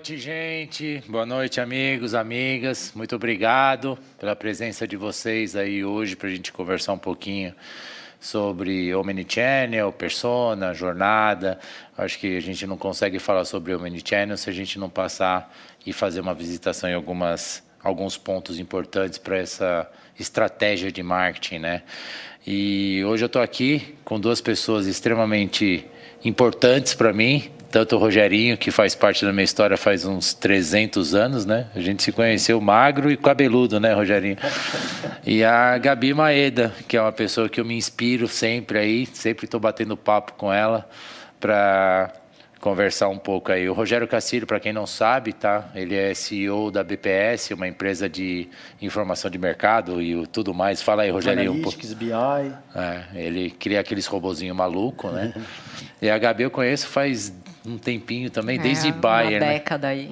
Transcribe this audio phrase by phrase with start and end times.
[0.00, 1.02] noite, gente.
[1.06, 2.90] Boa noite, amigos, amigas.
[2.94, 7.54] Muito obrigado pela presença de vocês aí hoje para a gente conversar um pouquinho
[8.18, 11.58] sobre Omnichannel, persona, jornada.
[11.98, 15.54] Acho que a gente não consegue falar sobre Omnichannel se a gente não passar
[15.84, 19.86] e fazer uma visitação em algumas, alguns pontos importantes para essa
[20.18, 21.82] estratégia de marketing, né?
[22.46, 25.86] E hoje eu estou aqui com duas pessoas extremamente
[26.24, 31.14] importantes para mim, tanto o Rogerinho, que faz parte da minha história faz uns 300
[31.14, 31.68] anos, né?
[31.74, 34.36] A gente se conheceu magro e cabeludo, né, Rogerinho?
[35.24, 39.44] E a Gabi Maeda, que é uma pessoa que eu me inspiro sempre aí, sempre
[39.44, 40.88] estou batendo papo com ela
[41.38, 42.12] para
[42.60, 43.68] conversar um pouco aí.
[43.68, 45.70] O Rogério Castilho, para quem não sabe, tá?
[45.74, 48.48] Ele é CEO da BPS, uma empresa de
[48.82, 50.82] informação de mercado e tudo mais.
[50.82, 51.52] Fala aí, Rogério.
[51.52, 52.12] Analytics, um BI.
[52.74, 55.32] É, ele cria aqueles robozinho maluco, né?
[56.02, 57.32] e a Gabi eu conheço faz
[57.64, 59.52] um tempinho também, É, desde uma Bayer, né?
[59.54, 60.08] década aí.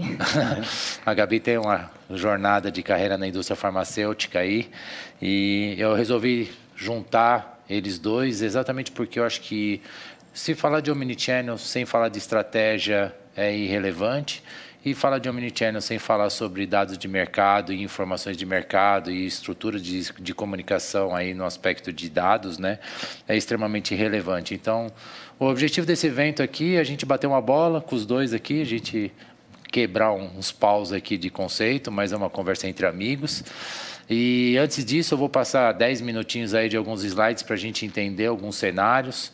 [1.04, 4.68] a Gabi tem uma jornada de carreira na indústria farmacêutica aí
[5.20, 9.80] e eu resolvi juntar eles dois exatamente porque eu acho que
[10.32, 14.42] se falar de omnichannel sem falar de estratégia é irrelevante
[14.90, 19.26] e falar de omnichannel sem falar sobre dados de mercado e informações de mercado e
[19.26, 22.78] estrutura de, de comunicação aí no aspecto de dados, né,
[23.26, 24.54] é extremamente relevante.
[24.54, 24.90] Então,
[25.38, 28.60] o objetivo desse evento aqui é a gente bater uma bola com os dois aqui,
[28.60, 29.12] a gente
[29.70, 33.44] quebrar uns paus aqui de conceito, mas é uma conversa entre amigos.
[34.10, 37.84] E antes disso, eu vou passar 10 minutinhos aí de alguns slides para a gente
[37.84, 39.30] entender alguns cenários.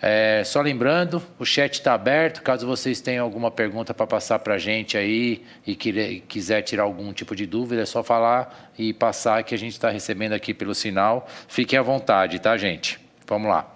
[0.00, 2.42] É, só lembrando, o chat está aberto.
[2.42, 6.84] Caso vocês tenham alguma pergunta para passar para a gente aí e querer, quiser tirar
[6.84, 10.54] algum tipo de dúvida, é só falar e passar que a gente está recebendo aqui
[10.54, 11.28] pelo sinal.
[11.48, 13.00] Fiquem à vontade, tá, gente?
[13.26, 13.74] Vamos lá.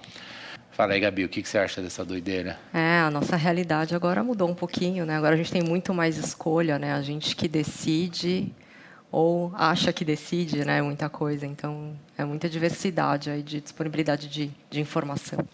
[0.70, 2.58] Fala aí, Gabi, o que, que você acha dessa doideira?
[2.72, 5.16] É, a nossa realidade agora mudou um pouquinho, né?
[5.16, 6.94] Agora a gente tem muito mais escolha, né?
[6.94, 8.50] A gente que decide
[9.10, 10.80] ou acha que decide, né?
[10.80, 11.46] Muita coisa.
[11.46, 15.46] Então, é muita diversidade aí de disponibilidade de, de informação.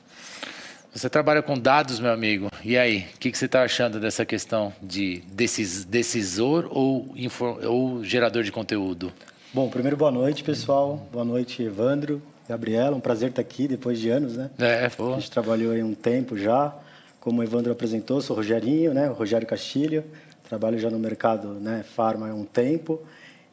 [0.98, 2.50] Você trabalha com dados, meu amigo.
[2.64, 7.64] E aí, o que, que você está achando dessa questão de decis, decisor ou, infor,
[7.64, 9.12] ou gerador de conteúdo?
[9.54, 11.06] Bom, primeiro, boa noite, pessoal.
[11.12, 12.96] Boa noite, Evandro, Gabriela.
[12.96, 14.50] Um prazer estar aqui depois de anos, né?
[14.58, 15.12] É, pô.
[15.12, 16.74] A gente trabalhou aí um tempo já.
[17.20, 19.08] Como o Evandro apresentou, sou o Rogerinho, né?
[19.08, 20.02] O Rogério Castilho.
[20.48, 21.84] Trabalho já no mercado, né?
[21.94, 23.00] Farma há um tempo.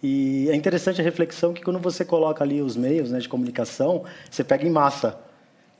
[0.01, 4.03] E é interessante a reflexão que quando você coloca ali os meios né, de comunicação,
[4.31, 5.23] você pega em massa.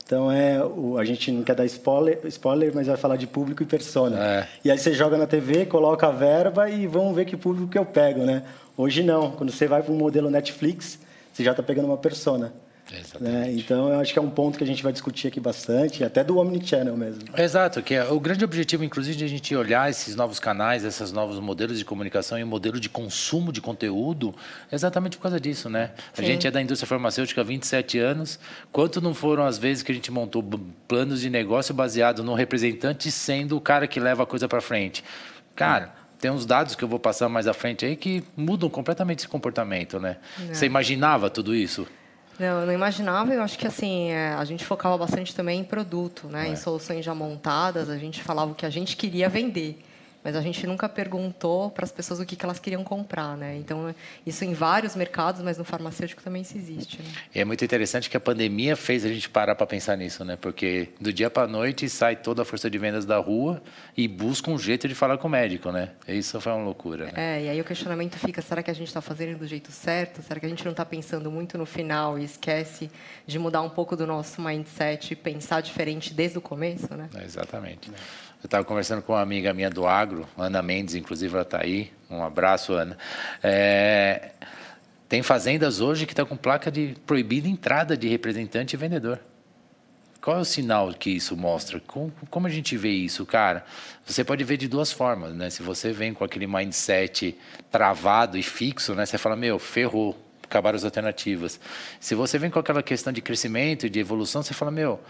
[0.06, 3.64] Então é o, a gente não quer dar spoiler, spoiler, mas vai falar de público
[3.64, 4.24] e persona.
[4.24, 4.48] É.
[4.64, 7.76] E aí você joga na TV, coloca a verba e vamos ver que público que
[7.76, 8.44] eu pego, né?
[8.76, 9.32] Hoje não.
[9.32, 10.96] Quando você vai para um modelo Netflix,
[11.32, 12.52] você já está pegando uma persona.
[13.20, 13.52] Né?
[13.52, 16.22] Então eu acho que é um ponto que a gente vai discutir aqui bastante, até
[16.22, 17.22] do Omnichannel mesmo.
[17.36, 21.10] Exato, que é o grande objetivo, inclusive, de a gente olhar esses novos canais, esses
[21.10, 24.34] novos modelos de comunicação e o modelo de consumo de conteúdo,
[24.70, 25.90] exatamente por causa disso, né?
[26.12, 26.26] A Sim.
[26.26, 28.38] gente é da indústria farmacêutica há 27 anos.
[28.70, 30.44] Quanto não foram as vezes que a gente montou
[30.86, 35.02] planos de negócio baseado no representante sendo o cara que leva a coisa para frente?
[35.54, 36.06] Cara.
[36.18, 39.28] Tem uns dados que eu vou passar mais à frente aí que mudam completamente esse
[39.28, 40.16] comportamento, né?
[40.50, 41.86] Você imaginava tudo isso?
[42.38, 43.32] Não, eu não imaginava.
[43.32, 46.48] Eu acho que assim é, a gente focava bastante também em produto, né?
[46.48, 47.88] Em soluções já montadas.
[47.88, 49.78] A gente falava o que a gente queria vender,
[50.26, 53.58] mas a gente nunca perguntou para as pessoas o que, que elas queriam comprar, né?
[53.58, 53.94] Então
[54.26, 57.00] isso em vários mercados, mas no farmacêutico também isso existe.
[57.00, 57.08] Né?
[57.32, 60.34] E é muito interessante que a pandemia fez a gente parar para pensar nisso, né?
[60.34, 63.62] Porque do dia para a noite sai toda a força de vendas da rua
[63.96, 65.90] e busca um jeito de falar com o médico, né?
[66.08, 67.12] Isso foi uma loucura, né?
[67.14, 70.22] É, e aí o questionamento fica: será que a gente está fazendo do jeito certo?
[70.22, 72.90] Será que a gente não está pensando muito no final e esquece
[73.24, 77.08] de mudar um pouco do nosso mindset e pensar diferente desde o começo, né?
[77.14, 77.92] É, exatamente.
[78.42, 81.92] Eu estava conversando com uma amiga minha do agro, Ana Mendes, inclusive ela está aí.
[82.08, 82.96] Um abraço, Ana.
[83.42, 84.30] É,
[85.08, 89.20] Tem fazendas hoje que estão com placa de proibida entrada de representante e vendedor.
[90.20, 91.78] Qual é o sinal que isso mostra?
[91.86, 93.64] Como, como a gente vê isso, cara?
[94.04, 95.48] Você pode ver de duas formas, né?
[95.50, 97.38] Se você vem com aquele mindset
[97.70, 99.06] travado e fixo, né?
[99.06, 101.60] Você fala, meu, ferrou, acabaram as alternativas.
[102.00, 105.00] Se você vem com aquela questão de crescimento e de evolução, você fala, meu,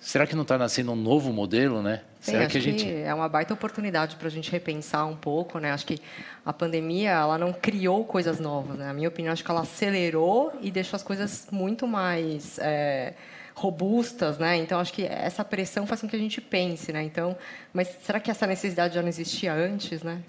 [0.00, 2.02] será que não está nascendo um novo modelo, né?
[2.20, 2.84] Sim, será que a gente...
[2.84, 5.72] que é uma baita oportunidade para a gente repensar um pouco, né?
[5.72, 6.00] Acho que
[6.44, 8.86] a pandemia ela não criou coisas novas, né?
[8.86, 13.14] Na minha opinião, acho que ela acelerou e deixou as coisas muito mais é,
[13.54, 14.56] robustas, né?
[14.56, 17.02] Então acho que essa pressão faz com que a gente pense, né?
[17.02, 17.36] Então,
[17.72, 20.22] mas será que essa necessidade já não existia antes, né?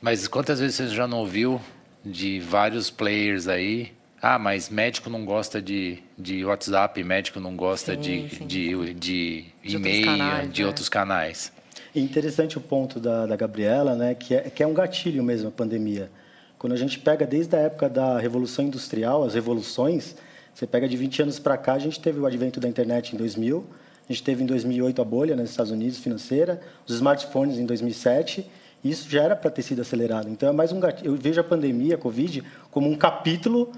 [0.00, 1.60] Mas quantas vezes você já não ouviu
[2.04, 3.92] de vários players aí?
[4.20, 8.46] Ah, mas médico não gosta de, de WhatsApp, médico não gosta Sim, de, sim.
[8.46, 10.66] de, de De outros e-mail, canais, de né?
[10.66, 11.52] outros canais.
[11.94, 15.52] interessante o ponto da, da Gabriela, né, que é, que é um gatilho mesmo a
[15.52, 16.10] pandemia.
[16.58, 20.16] Quando a gente pega desde a época da Revolução Industrial, as revoluções,
[20.52, 23.18] você pega de 20 anos para cá, a gente teve o advento da internet em
[23.18, 23.64] 2000,
[24.08, 28.50] a gente teve em 2008 a bolha nos Estados Unidos financeira, os smartphones em 2007,
[28.82, 30.28] isso já era para ter sido acelerado.
[30.28, 31.12] Então, é mais um gatilho.
[31.12, 33.70] Eu vejo a pandemia, a Covid, como um capítulo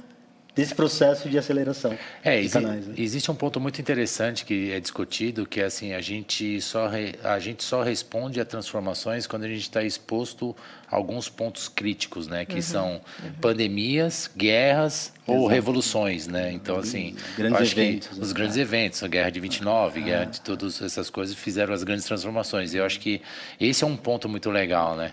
[0.54, 2.86] desse processo de aceleração é, de exi canais.
[2.86, 2.94] Né?
[2.98, 7.14] Existe um ponto muito interessante que é discutido, que é assim, a gente só, re,
[7.22, 10.56] a gente só responde a transformações quando a gente está exposto
[10.90, 12.44] a alguns pontos críticos, né?
[12.44, 13.32] Que uhum, são uhum.
[13.40, 15.32] pandemias, guerras Exato.
[15.32, 16.52] ou revoluções, né?
[16.52, 20.02] Então, assim, grandes eventos, os grandes eventos, a Guerra de 29, ah.
[20.02, 22.74] guerra de todas essas coisas fizeram as grandes transformações.
[22.74, 23.22] E eu acho que
[23.60, 25.12] esse é um ponto muito legal, né?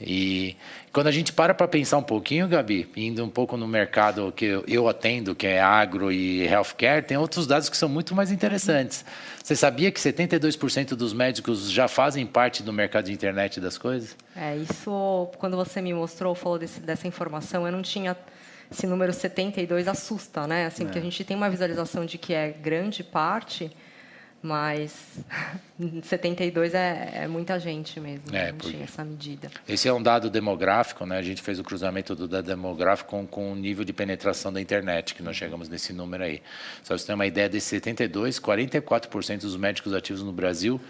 [0.00, 0.56] E
[0.92, 4.62] quando a gente para para pensar um pouquinho, Gabi, indo um pouco no mercado que
[4.68, 9.04] eu atendo, que é agro e healthcare, tem outros dados que são muito mais interessantes.
[9.42, 14.14] Você sabia que 72% dos médicos já fazem parte do mercado de internet das coisas?
[14.36, 18.16] É, isso, quando você me mostrou, falou desse, dessa informação, eu não tinha
[18.70, 20.66] esse número 72 assusta, né?
[20.66, 20.86] Assim, é.
[20.86, 23.70] porque a gente tem uma visualização de que é grande parte,
[24.42, 25.18] mas
[26.02, 29.50] 72 é, é muita gente mesmo, é, não tinha essa medida.
[29.68, 31.18] Esse é um dado demográfico, né?
[31.18, 34.60] A gente fez o cruzamento do dado demográfico com, com o nível de penetração da
[34.60, 36.42] internet, que nós chegamos nesse número aí.
[36.82, 40.80] Só para você ter uma ideia, desses 72, 44% dos médicos ativos no Brasil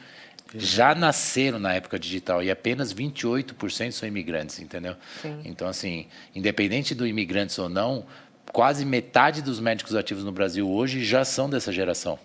[0.55, 4.97] já nasceram na época digital e apenas 28% são imigrantes, entendeu?
[5.21, 5.41] Sim.
[5.45, 8.05] Então, assim, independente do imigrantes ou não,
[8.53, 12.19] quase metade dos médicos ativos no Brasil hoje já são dessa geração.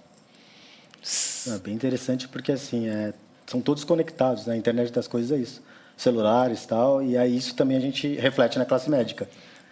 [1.47, 3.13] É bem interessante porque assim é,
[3.45, 4.53] são todos conectados, né?
[4.53, 5.63] A internet das coisas é isso,
[5.95, 9.27] celulares tal, e aí isso também a gente reflete na classe médica.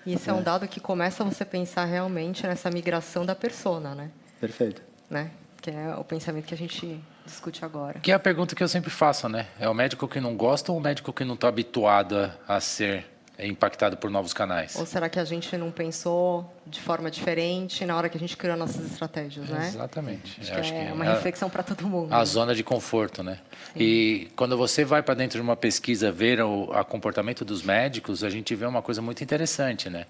[0.05, 3.35] E esse é, é um dado que começa você a pensar realmente nessa migração da
[3.35, 4.11] persona, né?
[4.39, 4.81] Perfeito.
[5.09, 5.31] Né?
[5.61, 7.99] Que é o pensamento que a gente discute agora.
[7.99, 9.47] Que é a pergunta que eu sempre faço, né?
[9.59, 13.05] É o médico que não gosta ou o médico que não está habituado a ser
[13.37, 14.75] é impactado por novos canais?
[14.75, 18.35] Ou será que a gente não pensou de forma diferente na hora que a gente
[18.37, 19.67] criou nossas estratégias, né?
[19.67, 20.39] Exatamente.
[20.41, 22.13] Acho, acho é, que uma reflexão para todo mundo.
[22.13, 23.39] A zona de conforto, né?
[23.73, 23.79] Sim.
[23.79, 28.23] E quando você vai para dentro de uma pesquisa ver o a comportamento dos médicos,
[28.23, 30.05] a gente vê uma coisa muito interessante, né?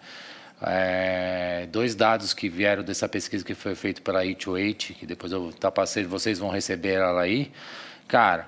[0.62, 5.51] É, dois dados que vieram dessa pesquisa que foi feita pela H2H, que depois eu
[5.51, 7.51] tá passei, vocês vão receber ela aí.
[8.07, 8.48] Cara,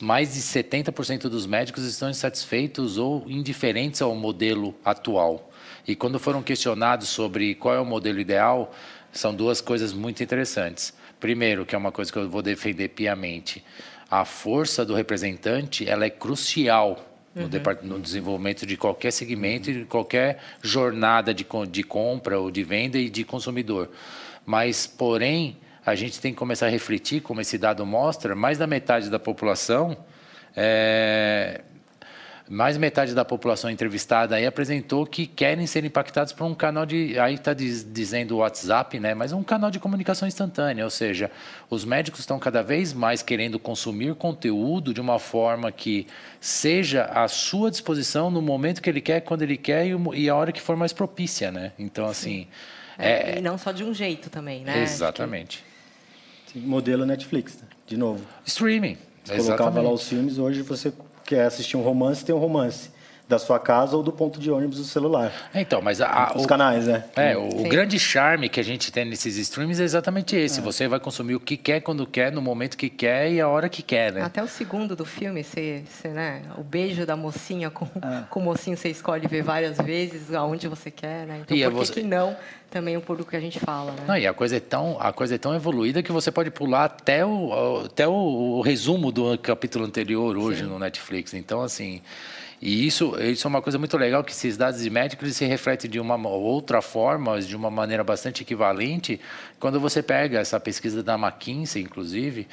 [0.00, 5.50] mais de 70% dos médicos estão insatisfeitos ou indiferentes ao modelo atual.
[5.86, 8.72] E quando foram questionados sobre qual é o modelo ideal,
[9.12, 10.94] são duas coisas muito interessantes.
[11.20, 13.64] Primeiro, que é uma coisa que eu vou defender piamente,
[14.10, 17.50] a força do representante ela é crucial no, uhum.
[17.82, 22.98] no, desenvolvimento de qualquer segmento e de qualquer jornada de, de compra ou de venda
[22.98, 23.90] e de consumidor.
[24.44, 28.66] Mas, porém, a gente tem que começar a refletir, como esse dado mostra, mais da
[28.66, 29.96] metade da população,
[30.56, 31.62] é,
[32.48, 37.18] mais metade da população entrevistada aí apresentou que querem ser impactados por um canal de,
[37.18, 39.14] aí está diz, dizendo WhatsApp, né?
[39.14, 41.30] Mas um canal de comunicação instantânea, ou seja,
[41.70, 46.06] os médicos estão cada vez mais querendo consumir conteúdo de uma forma que
[46.40, 50.36] seja à sua disposição no momento que ele quer, quando ele quer e, e a
[50.36, 51.72] hora que for mais propícia, né?
[51.78, 52.46] Então, assim.
[52.98, 54.82] É, é, e não só de um jeito também, né?
[54.82, 55.71] Exatamente
[56.54, 57.68] modelo Netflix, né?
[57.86, 58.24] de novo.
[58.44, 58.96] Streaming.
[59.24, 60.92] Você colocava lá os filmes, hoje você
[61.24, 62.90] quer assistir um romance, tem um romance
[63.28, 65.32] da sua casa ou do ponto de ônibus do celular.
[65.54, 67.04] Então, mas a, os o, canais, né?
[67.16, 70.60] É, o, o, grande charme que a gente tem nesses streams é exatamente esse.
[70.60, 70.62] É.
[70.62, 73.68] Você vai consumir o que quer, quando quer, no momento que quer e a hora
[73.68, 74.22] que quer, né?
[74.22, 76.42] Até o segundo do filme, você, você né?
[76.58, 78.24] O beijo da mocinha com, é.
[78.28, 81.40] com o mocinho você escolhe ver várias vezes aonde você quer, né?
[81.42, 81.92] Então, e por que, você...
[81.94, 82.36] que não?
[82.70, 84.04] Também o público que a gente fala, né?
[84.08, 86.84] Não, e a coisa é tão a coisa é tão evoluída que você pode pular
[86.84, 90.68] até o até o, o resumo do capítulo anterior hoje Sim.
[90.68, 91.34] no Netflix.
[91.34, 92.00] Então, assim,
[92.62, 95.90] e isso, isso é uma coisa muito legal, que esses dados de médicos se refletem
[95.90, 99.20] de uma outra forma, de uma maneira bastante equivalente,
[99.58, 102.46] quando você pega essa pesquisa da McKinsey, inclusive,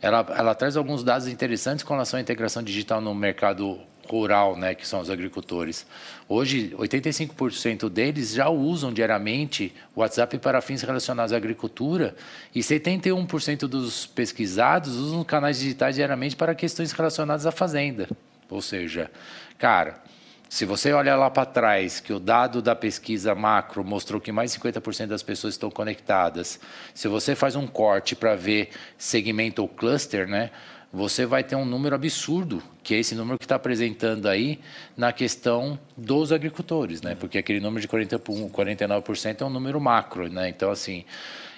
[0.00, 3.78] ela, ela traz alguns dados interessantes com relação à integração digital no mercado
[4.08, 5.86] rural, né, que são os agricultores.
[6.28, 12.16] Hoje, 85% deles já usam diariamente o WhatsApp para fins relacionados à agricultura
[12.52, 18.08] e 71% dos pesquisados usam canais digitais diariamente para questões relacionadas à fazenda.
[18.52, 19.10] Ou seja,
[19.62, 20.02] Cara,
[20.48, 24.52] se você olhar lá para trás, que o dado da pesquisa macro mostrou que mais
[24.52, 26.58] de 50% das pessoas estão conectadas,
[26.92, 30.50] se você faz um corte para ver segmento ou cluster, né,
[30.92, 34.58] você vai ter um número absurdo, que é esse número que está apresentando aí
[34.96, 40.28] na questão dos agricultores, né, porque aquele número de 40, 49% é um número macro.
[40.28, 41.04] Né, então, assim.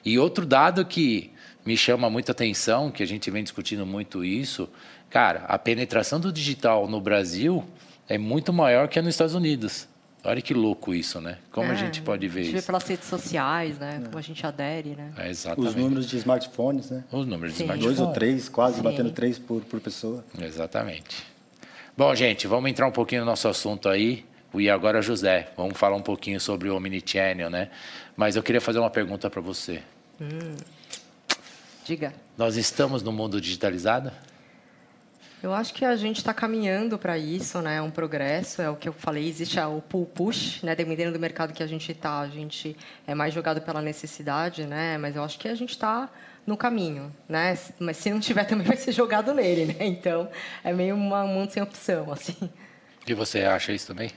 [0.04, 1.32] E outro dado que
[1.64, 4.68] me chama muita atenção, que a gente vem discutindo muito isso,
[5.14, 7.64] Cara, a penetração do digital no Brasil
[8.08, 9.86] é muito maior que nos Estados Unidos.
[10.24, 11.38] Olha que louco isso, né?
[11.52, 12.62] Como é, a gente pode ver a gente isso?
[12.62, 14.02] vê pelas redes sociais, né?
[14.04, 15.12] Como a gente adere, né?
[15.16, 15.68] É, exatamente.
[15.68, 17.04] Os números de smartphones, né?
[17.12, 17.58] Os números Sim.
[17.58, 17.96] de smartphones.
[17.96, 18.82] Dois ou três, quase Sim.
[18.82, 20.24] batendo três por, por pessoa.
[20.36, 21.24] Exatamente.
[21.96, 24.24] Bom, gente, vamos entrar um pouquinho no nosso assunto aí.
[24.52, 27.70] E agora, José, vamos falar um pouquinho sobre o Omnichannel, né?
[28.16, 29.80] Mas eu queria fazer uma pergunta para você.
[31.84, 32.12] Diga.
[32.36, 34.10] Nós estamos no mundo digitalizado?
[35.44, 37.76] Eu acho que a gente está caminhando para isso, né?
[37.76, 39.28] É um progresso, é o que eu falei.
[39.28, 40.74] Existe o pull push, né?
[40.74, 42.74] Dependendo do mercado que a gente está, a gente
[43.06, 44.96] é mais jogado pela necessidade, né?
[44.96, 46.08] Mas eu acho que a gente está
[46.46, 47.58] no caminho, né?
[47.78, 49.84] Mas se não tiver também vai ser jogado nele, né?
[49.86, 50.30] Então
[50.64, 52.48] é meio uma um mundo sem opção, assim.
[53.06, 54.12] E você acha isso também?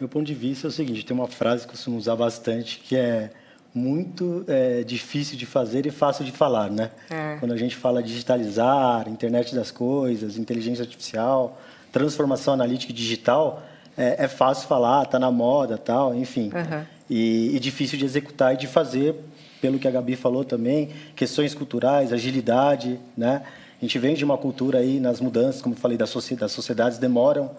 [0.00, 2.78] Meu ponto de vista é o seguinte: tem uma frase que eu costumo usar bastante
[2.78, 3.30] que é
[3.76, 6.90] muito é, difícil de fazer e fácil de falar, né?
[7.10, 7.36] É.
[7.38, 11.60] Quando a gente fala digitalizar, internet das coisas, inteligência artificial,
[11.92, 13.62] transformação analítica e digital,
[13.96, 16.50] é, é fácil falar, tá na moda, tal, enfim.
[16.54, 16.84] Uhum.
[17.08, 19.14] E, e difícil de executar e de fazer,
[19.60, 23.42] pelo que a Gabi falou também, questões culturais, agilidade, né?
[23.80, 26.96] A gente vem de uma cultura aí nas mudanças, como falei, das, socie- das sociedades
[26.98, 27.50] demoram,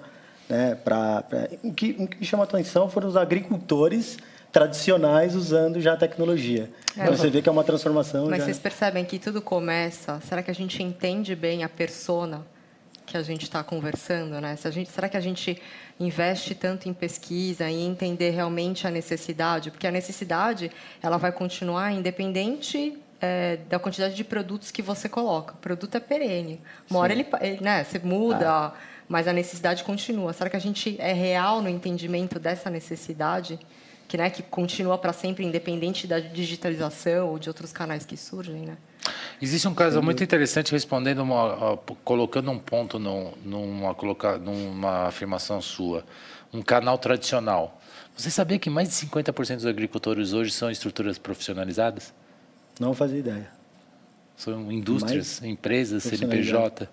[0.49, 0.75] né?
[0.83, 4.17] Pra, pra- o, que, o que me chama a atenção foram os agricultores
[4.51, 6.69] tradicionais usando já a tecnologia.
[6.97, 8.45] É, então você vê que é uma transformação Mas já.
[8.45, 10.19] vocês percebem que tudo começa.
[10.21, 12.45] Será que a gente entende bem a persona
[13.05, 14.55] que a gente está conversando, né?
[14.57, 15.61] Se a gente, será que a gente
[15.97, 19.71] investe tanto em pesquisa e entender realmente a necessidade?
[19.71, 20.69] Porque a necessidade
[21.01, 25.53] ela vai continuar independente é, da quantidade de produtos que você coloca.
[25.53, 26.61] O produto é perene.
[26.89, 27.83] Uma hora ele, ele, né?
[27.83, 28.73] Você muda,
[29.07, 30.33] mas a necessidade continua.
[30.33, 33.57] Será que a gente é real no entendimento dessa necessidade?
[34.07, 38.61] Que, né, que continua para sempre, independente da digitalização ou de outros canais que surgem,
[38.61, 38.77] né?
[39.41, 45.61] Existe um caso muito interessante respondendo, uma, colocando um ponto num- numa, coloca, numa afirmação
[45.61, 46.05] sua.
[46.53, 47.81] Um canal tradicional.
[48.15, 52.13] Você sabia que mais de 50% dos agricultores hoje são estruturas profissionalizadas?
[52.79, 53.49] Não fazia ideia.
[54.35, 56.89] São indústrias, empresas, CNPJ.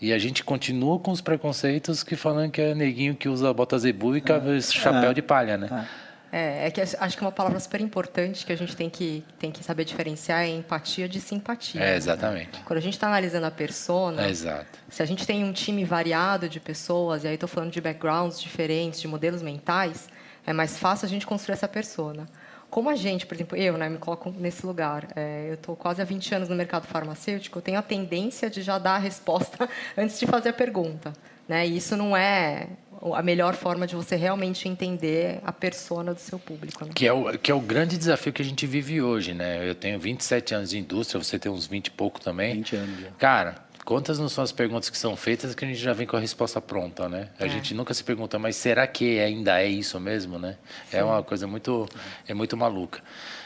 [0.00, 3.78] E a gente continua com os preconceitos que falam que é neguinho que usa bota
[3.78, 5.88] zebu e cabe- chapéu de palha, né?
[6.30, 9.50] É, é que acho que uma palavra super importante que a gente tem que, tem
[9.50, 11.80] que saber diferenciar é empatia de simpatia.
[11.80, 11.96] É, né?
[11.96, 12.60] exatamente.
[12.64, 14.66] Quando a gente está analisando a persona, É, exato.
[14.90, 18.40] se a gente tem um time variado de pessoas, e aí estou falando de backgrounds
[18.40, 20.08] diferentes, de modelos mentais,
[20.46, 22.26] é mais fácil a gente construir essa persona.
[22.70, 26.02] Como a gente, por exemplo, eu né, me coloco nesse lugar, é, eu estou quase
[26.02, 29.68] há 20 anos no mercado farmacêutico, eu tenho a tendência de já dar a resposta
[29.96, 31.12] antes de fazer a pergunta.
[31.48, 31.66] Né?
[31.66, 32.68] E isso não é
[33.14, 36.84] a melhor forma de você realmente entender a persona do seu público.
[36.84, 36.90] Né?
[36.94, 39.68] Que é, o, que é o grande desafio que a gente vive hoje, né?
[39.68, 42.54] Eu tenho 27 anos de indústria, você tem uns 20 e pouco também.
[42.54, 43.10] 20 anos já.
[43.18, 46.16] Cara, quantas não são as perguntas que são feitas que a gente já vem com
[46.16, 47.28] a resposta pronta, né?
[47.38, 47.48] A É.
[47.48, 50.56] gente nunca se pergunta, mas será que ainda é isso mesmo, né?
[50.92, 51.88] É uma coisa muito,
[52.26, 53.00] é muito maluca.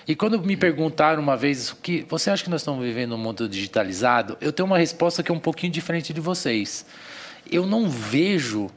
[0.09, 3.47] E quando me perguntaram uma vez, que você acha que nós estamos vivendo um mundo
[3.47, 4.37] digitalizado?
[4.41, 6.87] Eu tenho uma resposta que é um pouquinho diferente de vocês.
[7.53, 8.71] Eu não vejo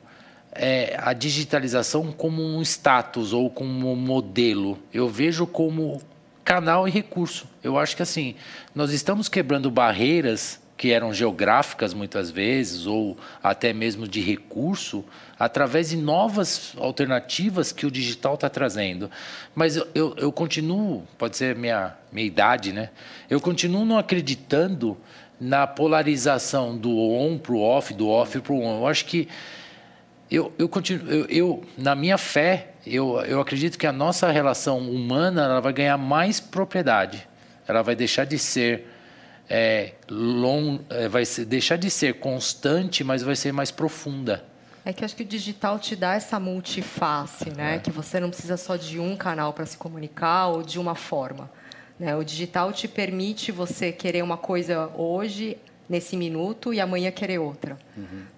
[0.52, 4.78] é, a digitalização como um status ou como um modelo.
[4.94, 6.02] Eu vejo como
[6.44, 7.48] canal e recurso.
[7.64, 8.36] Eu acho que assim,
[8.76, 15.06] nós estamos quebrando barreiras que eram geográficas muitas vezes ou até mesmo de recurso
[15.40, 19.10] através de novas alternativas que o digital está trazendo.
[19.56, 22.90] Mas eu, eu, eu continuo, pode ser minha minha idade, né?
[23.30, 24.98] Eu continuo não acreditando
[25.40, 28.82] na polarização do on para o off, do off para o on.
[28.82, 29.30] Eu acho que
[30.30, 34.80] eu, eu continuo, eu, eu, na minha fé, eu, eu acredito que a nossa relação
[34.80, 37.26] humana ela vai ganhar mais propriedade.
[37.66, 38.90] Ela vai deixar de ser
[39.50, 44.46] é, long, é, vai ser, deixar de ser constante, mas vai ser mais profunda.
[44.86, 47.80] É que acho que o digital te dá essa multiface, né?
[47.80, 51.50] Que você não precisa só de um canal para se comunicar ou de uma forma.
[51.98, 52.16] Né?
[52.16, 55.58] O digital te permite você querer uma coisa hoje,
[55.88, 57.78] nesse minuto, e amanhã querer outra.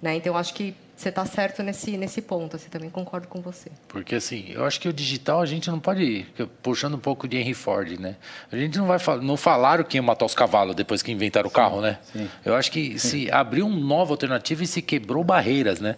[0.01, 0.15] Né?
[0.17, 2.55] Então, acho que você está certo nesse, nesse ponto.
[2.55, 3.69] Assim, também concordo com você.
[3.87, 6.25] Porque assim, eu acho que o digital a gente não pode,
[6.63, 8.15] puxando um pouco de Henry Ford, né?
[8.51, 11.47] A gente não vai falar, não falaram que ia matar os cavalos depois que inventaram
[11.49, 11.99] o carro, né?
[12.13, 12.29] sim.
[12.45, 15.97] Eu acho que se abriu uma nova alternativa e se quebrou barreiras, né?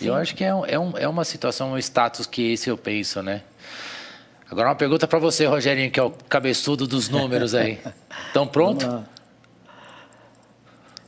[0.00, 2.70] E eu acho que é, um- é, um, é uma situação, um status que esse
[2.70, 3.42] eu penso, né?
[4.50, 7.78] Agora uma pergunta para você, Rogerinho, que é o cabeçudo dos números aí.
[8.28, 9.04] Estão pronto?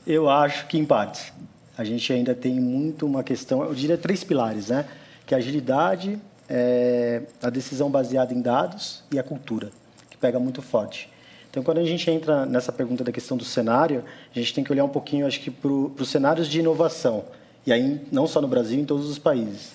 [0.07, 1.33] Eu acho que em partes.
[1.81, 4.85] A gente ainda tem muito uma questão, eu diria três pilares, né?
[5.25, 9.71] Que é a agilidade, é, a decisão baseada em dados e a cultura,
[10.11, 11.09] que pega muito forte.
[11.49, 14.71] Então, quando a gente entra nessa pergunta da questão do cenário, a gente tem que
[14.71, 17.25] olhar um pouquinho, acho que, para os cenários de inovação.
[17.67, 19.73] E aí, não só no Brasil, em todos os países.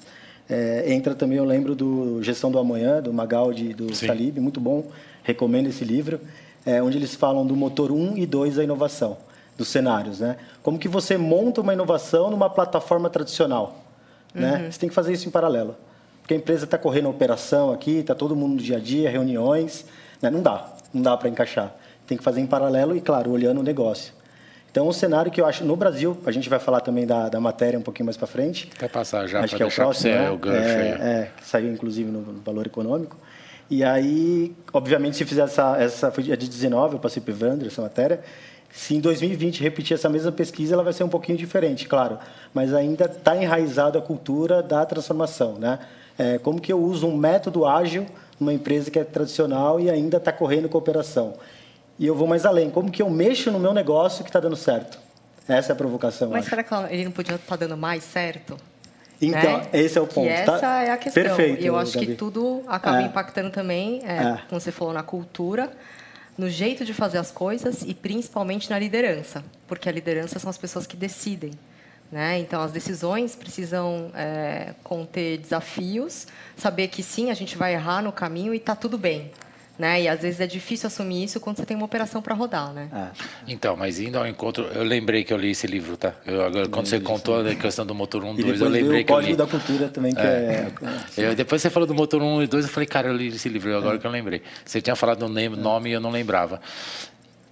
[0.47, 4.05] É, entra também, eu lembro do Gestão do Amanhã, do Magaldi, do Sim.
[4.05, 4.91] Talib, muito bom,
[5.23, 6.21] recomendo esse livro,
[6.63, 9.17] é, onde eles falam do motor 1 e 2 da inovação,
[9.57, 10.19] dos cenários.
[10.19, 10.37] Né?
[10.61, 13.83] Como que você monta uma inovação numa plataforma tradicional.
[14.33, 14.51] Né?
[14.51, 14.57] Uhum.
[14.63, 14.71] Né?
[14.71, 15.75] Você tem que fazer isso em paralelo.
[16.21, 19.09] Porque a empresa está correndo a operação aqui, está todo mundo no dia a dia,
[19.09, 19.85] reuniões,
[20.21, 20.29] né?
[20.29, 21.75] não dá não dá para encaixar.
[22.07, 24.13] Tem que fazer em paralelo e, claro, olhando o negócio.
[24.71, 27.39] Então, um cenário que eu acho no Brasil, a gente vai falar também da, da
[27.39, 28.67] matéria um pouquinho mais para frente.
[28.67, 30.29] Quer passar já para que é o próximo, né?
[30.29, 33.17] o gancho é, é, que saiu inclusive no, no, Valor Econômico.
[33.69, 37.35] E aí, obviamente, se fizer essa, essa foi dia de 19, eu passei para o
[37.35, 38.21] Evandro essa matéria.
[38.75, 42.19] Se em 2020 repetir essa mesma pesquisa, ela vai ser um pouquinho diferente, claro.
[42.53, 45.79] Mas ainda está enraizado a cultura da transformação, né?
[46.17, 48.05] É, como que eu uso um método ágil
[48.37, 51.35] numa empresa que é tradicional e ainda está correndo cooperação.
[51.97, 52.69] E eu vou mais além.
[52.69, 54.99] Como que eu mexo no meu negócio que está dando certo?
[55.47, 56.29] Essa é a provocação.
[56.31, 58.57] Mas será que ele não podia estar tá dando mais certo?
[59.21, 59.69] Então, né?
[59.71, 60.27] esse é o ponto.
[60.27, 60.83] Que essa tá?
[60.83, 61.23] é a questão.
[61.23, 62.07] Perfeito, e eu acho Gabi.
[62.07, 63.05] que tudo acaba é.
[63.05, 64.39] impactando também, é, é.
[64.49, 65.71] como você falou, na cultura,
[66.37, 69.43] no jeito de fazer as coisas e principalmente na liderança.
[69.67, 71.51] Porque a liderança são as pessoas que decidem.
[72.11, 72.39] Né?
[72.39, 78.11] Então, as decisões precisam é, conter desafios, saber que sim, a gente vai errar no
[78.11, 79.31] caminho e está tudo bem.
[79.77, 80.03] Né?
[80.03, 82.89] E às vezes é difícil assumir isso quando você tem uma operação para rodar, né?
[82.93, 83.07] É.
[83.45, 86.13] Então, mas indo ao encontro, eu lembrei que eu li esse livro, tá?
[86.25, 89.11] Eu, agora, quando você contou a questão do motor 1 e 2, eu lembrei que
[89.11, 89.33] eu li.
[89.33, 90.71] o da cultura também que é.
[91.17, 91.29] é...
[91.31, 93.49] Eu, depois você falou do motor 1 e 2, eu falei, cara, eu li esse
[93.49, 93.99] livro, agora é.
[93.99, 94.41] que eu lembrei.
[94.63, 96.61] Você tinha falado do nome e eu não lembrava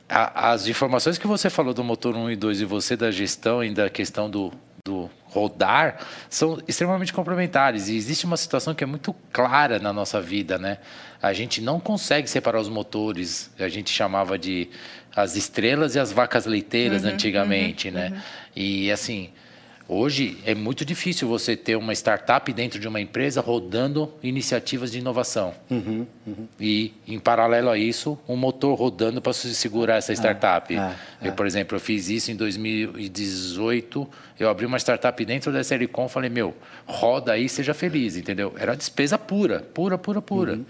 [0.09, 3.73] as informações que você falou do motor 1 e 2 e você da gestão e
[3.73, 4.53] da questão do,
[4.85, 5.97] do rodar
[6.29, 10.77] são extremamente complementares e existe uma situação que é muito clara na nossa vida, né?
[11.23, 14.69] A gente não consegue separar os motores, a gente chamava de
[15.15, 18.09] as estrelas e as vacas leiteiras uhum, antigamente, uhum, né?
[18.09, 18.21] Uhum.
[18.57, 19.29] E assim,
[19.93, 24.97] Hoje é muito difícil você ter uma startup dentro de uma empresa rodando iniciativas de
[24.97, 25.53] inovação.
[25.69, 26.47] Uhum, uhum.
[26.59, 30.75] E, em paralelo a isso, um motor rodando para segurar essa startup.
[30.75, 34.09] Ah, ah, eu, por exemplo, eu fiz isso em 2018.
[34.39, 36.55] Eu abri uma startup dentro da Sericom falei, meu,
[36.87, 38.51] roda aí, seja feliz, entendeu?
[38.57, 40.53] Era despesa pura, pura, pura, pura.
[40.53, 40.65] Uhum.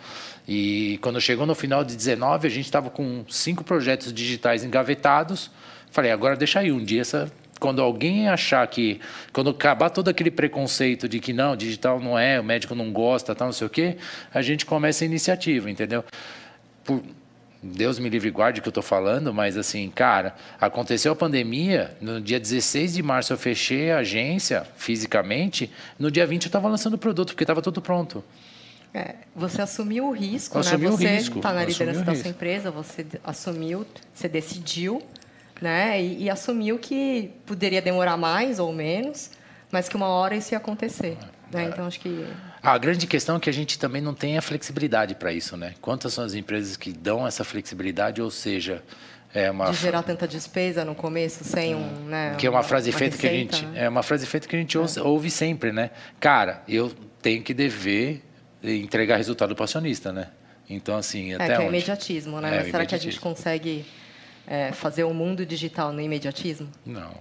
[0.46, 5.50] E quando chegou no final de 19, a gente estava com cinco projetos digitais engavetados.
[5.92, 7.32] Falei, agora deixa aí, um dia essa
[7.64, 9.00] quando alguém achar que,
[9.32, 13.34] quando acabar todo aquele preconceito de que não, digital não é, o médico não gosta,
[13.34, 13.96] tal, não sei o quê,
[14.34, 16.04] a gente começa a iniciativa, entendeu?
[16.84, 17.02] Por,
[17.64, 21.96] Deus me livre e guarde que eu estou falando, mas assim, cara, aconteceu a pandemia,
[22.02, 26.68] no dia 16 de março eu fechei a agência fisicamente, no dia 20 eu estava
[26.68, 28.22] lançando o produto, porque estava tudo pronto.
[28.94, 30.64] É, você assumiu o risco, né?
[30.64, 35.02] Você está na liderança da sua empresa, você assumiu, você decidiu,
[35.64, 36.02] né?
[36.02, 39.32] E, e, assumiu que poderia demorar mais ou menos,
[39.72, 41.18] mas que uma hora isso ia acontecer.
[41.52, 41.64] Né?
[41.64, 41.68] É.
[41.70, 42.28] Então acho que
[42.62, 45.74] a grande questão é que a gente também não tem a flexibilidade para isso, né?
[45.82, 48.84] Quantas são as empresas que dão essa flexibilidade, ou seja,
[49.34, 52.92] é uma de gerar tanta despesa no começo sem um, né, que é uma frase
[52.92, 53.86] feita que a gente né?
[53.86, 55.02] é uma frase feita que a gente ouve, é.
[55.02, 55.92] ouve sempre, né?
[56.20, 58.22] Cara, eu tenho que dever
[58.62, 60.28] entregar resultado para o acionista, né?
[60.70, 61.66] Então assim, é, até que é onde?
[61.66, 62.58] É imediatismo, né?
[62.58, 63.86] Mas será que a gente consegue
[64.46, 66.70] é, fazer o um mundo digital no imediatismo?
[66.86, 67.16] Não.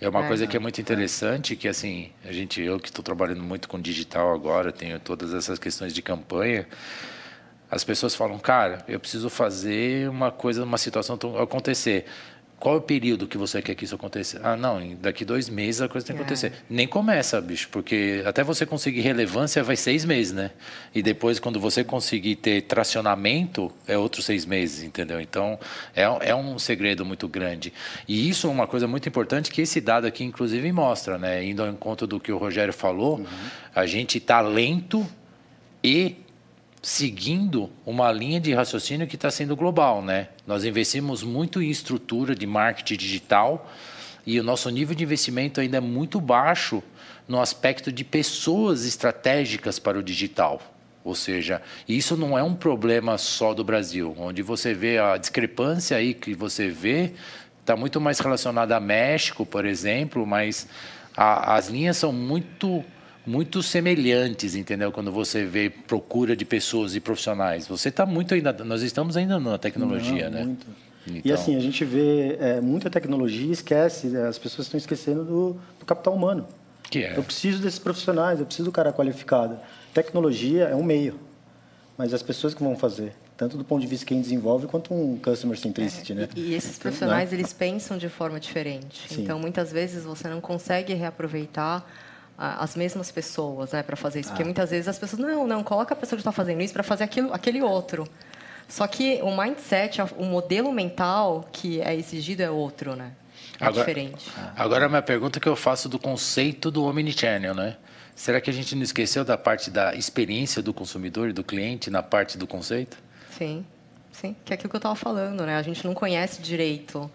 [0.00, 3.02] É uma é, coisa que é muito interessante, que assim, a gente, eu que estou
[3.02, 6.66] trabalhando muito com digital agora, tenho todas essas questões de campanha,
[7.70, 12.04] as pessoas falam, cara, eu preciso fazer uma coisa, uma situação acontecer.
[12.60, 14.38] Qual é o período que você quer que isso aconteça?
[14.44, 16.24] Ah, não, daqui dois meses a coisa tem que é.
[16.26, 16.52] acontecer.
[16.68, 20.50] Nem começa, bicho, porque até você conseguir relevância vai seis meses, né?
[20.94, 25.22] E depois, quando você conseguir ter tracionamento, é outros seis meses, entendeu?
[25.22, 25.58] Então,
[25.96, 27.72] é, é um segredo muito grande.
[28.06, 31.42] E isso é uma coisa muito importante que esse dado aqui, inclusive, mostra, né?
[31.42, 33.26] Indo ao encontro do que o Rogério falou, uhum.
[33.74, 35.06] a gente está lento
[35.82, 36.16] e
[36.82, 40.28] seguindo uma linha de raciocínio que está sendo global, né?
[40.46, 43.70] Nós investimos muito em estrutura de marketing digital
[44.26, 46.82] e o nosso nível de investimento ainda é muito baixo
[47.28, 50.60] no aspecto de pessoas estratégicas para o digital.
[51.04, 55.96] Ou seja, isso não é um problema só do Brasil, onde você vê a discrepância
[55.96, 57.12] aí que você vê
[57.60, 60.66] está muito mais relacionada a México, por exemplo, mas
[61.16, 62.84] a, as linhas são muito
[63.30, 64.90] muito semelhantes, entendeu?
[64.90, 67.68] Quando você vê procura de pessoas e profissionais.
[67.68, 68.52] Você está muito ainda.
[68.64, 70.44] Nós estamos ainda na tecnologia, Não, né?
[70.44, 70.66] Muito.
[71.06, 71.22] Então...
[71.24, 74.28] E assim, a gente vê é, muita tecnologia e esquece, né?
[74.28, 76.46] as pessoas estão esquecendo do, do capital humano.
[76.90, 77.16] Que é?
[77.16, 79.58] Eu preciso desses profissionais, eu preciso do cara qualificado.
[79.94, 81.18] Tecnologia é um meio.
[81.96, 84.92] mas as pessoas que vão fazer, tanto do ponto de vista de quem desenvolve quanto
[84.92, 86.28] um customer centricity, é, né?
[86.36, 89.08] E, e esses profissionais, eles pensam de forma diferente.
[89.08, 89.22] Sim.
[89.22, 91.86] Então, muitas vezes você não consegue reaproveitar
[92.40, 94.32] as mesmas pessoas, né, para fazer isso, ah.
[94.32, 96.82] porque muitas vezes as pessoas não, não, coloca a pessoa que está fazendo isso para
[96.82, 98.08] fazer aquilo, aquele outro.
[98.66, 103.12] Só que o mindset, o modelo mental que é exigido é outro, né?
[103.60, 104.30] É agora, diferente.
[104.56, 107.76] Agora, a minha pergunta que eu faço do conceito do Omnichannel, né?
[108.14, 111.90] Será que a gente não esqueceu da parte da experiência do consumidor e do cliente
[111.90, 112.96] na parte do conceito?
[113.36, 113.66] Sim,
[114.12, 114.34] sim.
[114.44, 115.56] Que é aquilo que eu estava falando, né?
[115.56, 117.10] A gente não conhece direito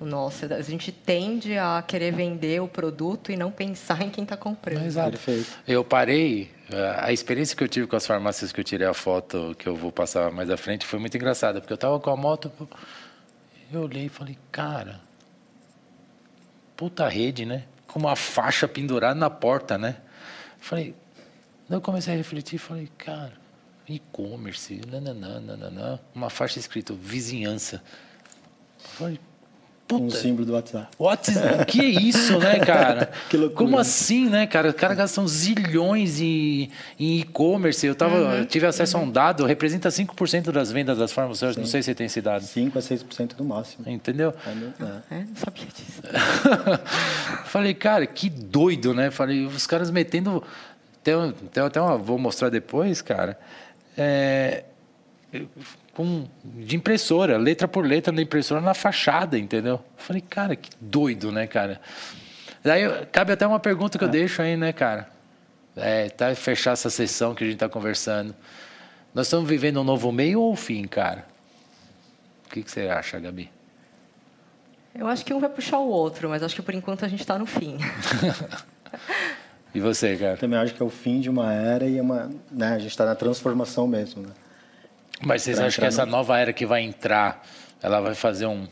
[0.00, 0.52] o nosso.
[0.52, 4.84] A gente tende a querer vender o produto e não pensar em quem está comprando.
[4.84, 5.10] Exato.
[5.10, 5.58] Perfeito.
[5.66, 6.50] Eu parei.
[6.70, 9.68] Eh, a experiência que eu tive com as farmácias que eu tirei a foto, que
[9.68, 12.50] eu vou passar mais à frente, foi muito engraçada, porque eu estava com a moto,
[13.72, 15.00] eu olhei e falei, cara,
[16.76, 17.64] puta rede, né?
[17.86, 19.96] Com uma faixa pendurada na porta, né?
[20.58, 20.94] Falei,
[21.68, 23.32] daí eu comecei a refletir, falei, cara,
[23.88, 27.82] e-commerce, nananana, uma faixa escrito vizinhança.
[28.78, 29.20] Falei,
[29.86, 30.02] Puta.
[30.02, 30.88] Um símbolo do WhatsApp.
[30.98, 33.08] WhatsApp, que é isso, né, cara?
[33.30, 33.56] que loucura.
[33.56, 34.70] Como assim, né, cara?
[34.70, 37.86] Os caras gastam zilhões em e-commerce.
[37.86, 38.44] Eu tava, uhum.
[38.46, 39.04] tive acesso uhum.
[39.04, 41.62] a um dado, representa 5% das vendas das farmacêuticas.
[41.62, 42.42] Não sei se você tem esse dado.
[42.42, 43.88] 5 a 6% no máximo.
[43.88, 44.34] Entendeu?
[44.44, 46.02] É, é, não sabia disso.
[47.46, 49.12] Falei, cara, que doido, né?
[49.12, 50.42] Falei, os caras metendo.
[51.04, 51.14] Tem,
[51.52, 51.96] tem até uma.
[51.96, 53.38] Vou mostrar depois, cara.
[53.96, 54.64] É
[55.96, 59.82] com, de impressora, letra por letra na impressora na fachada, entendeu?
[59.96, 61.80] Falei, cara, que doido, né, cara?
[62.62, 64.10] Daí cabe até uma pergunta que eu é.
[64.10, 65.08] deixo aí, né, cara?
[65.74, 68.34] É, tá fechar essa sessão que a gente tá conversando.
[69.14, 71.24] Nós estamos vivendo um novo meio ou o fim, cara?
[72.46, 73.50] O que, que você acha, Gabi?
[74.94, 77.20] Eu acho que um vai puxar o outro, mas acho que por enquanto a gente
[77.20, 77.78] está no fim.
[79.74, 80.34] e você, cara?
[80.34, 82.90] Eu também acho que é o fim de uma era e uma, né, a gente
[82.90, 84.28] está na transformação mesmo, né?
[85.24, 86.12] Mas vocês acham que essa no...
[86.12, 87.42] nova era que vai entrar,
[87.82, 88.66] ela vai fazer um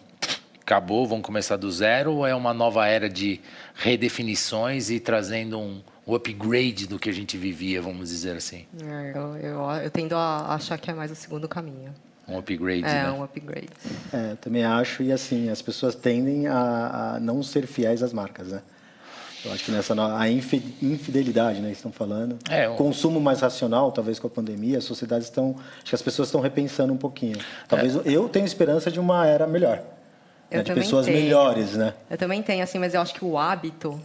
[0.64, 3.38] acabou, vamos começar do zero ou é uma nova era de
[3.74, 8.66] redefinições e trazendo um, um upgrade do que a gente vivia, vamos dizer assim?
[8.82, 11.94] É, eu, eu, eu, tendo a achar que é mais o segundo caminho.
[12.26, 13.10] Um upgrade, é, né?
[13.12, 13.68] um upgrade.
[14.10, 18.14] É, eu também acho e assim, as pessoas tendem a, a não ser fiéis às
[18.14, 18.62] marcas, né?
[19.44, 22.38] Eu acho que nessa a infidelidade, né, estão falando.
[22.48, 22.76] É, um...
[22.76, 26.40] Consumo mais racional, talvez com a pandemia, as sociedades estão, acho que as pessoas estão
[26.40, 27.36] repensando um pouquinho.
[27.68, 28.00] Talvez é.
[28.04, 29.82] eu tenha esperança de uma era melhor.
[30.50, 31.18] Eu né, de pessoas tenho.
[31.18, 31.94] melhores, né?
[32.08, 34.00] Eu também tenho, assim, mas eu acho que o hábito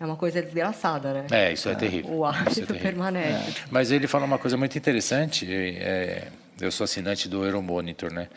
[0.00, 1.26] é uma coisa desgraçada, né?
[1.30, 2.14] É, isso é, é terrível.
[2.14, 3.60] O hábito é permanece.
[3.60, 3.64] É.
[3.70, 5.46] Mas ele fala uma coisa muito interessante.
[5.50, 6.28] É,
[6.60, 8.28] eu sou assinante do Euromonitor, né?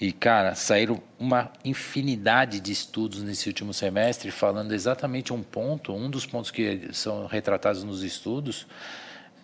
[0.00, 6.10] E, cara, saíram uma infinidade de estudos nesse último semestre falando exatamente um ponto, um
[6.10, 8.66] dos pontos que são retratados nos estudos,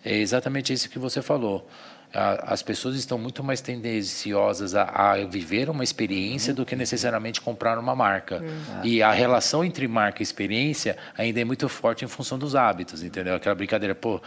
[0.03, 1.67] é exatamente esse que você falou.
[2.13, 7.77] As pessoas estão muito mais tendenciosas a, a viver uma experiência do que necessariamente comprar
[7.77, 8.37] uma marca.
[8.37, 8.85] Uhum.
[8.85, 13.03] E a relação entre marca e experiência ainda é muito forte em função dos hábitos,
[13.03, 13.35] entendeu?
[13.35, 14.21] Aquela brincadeira, pô,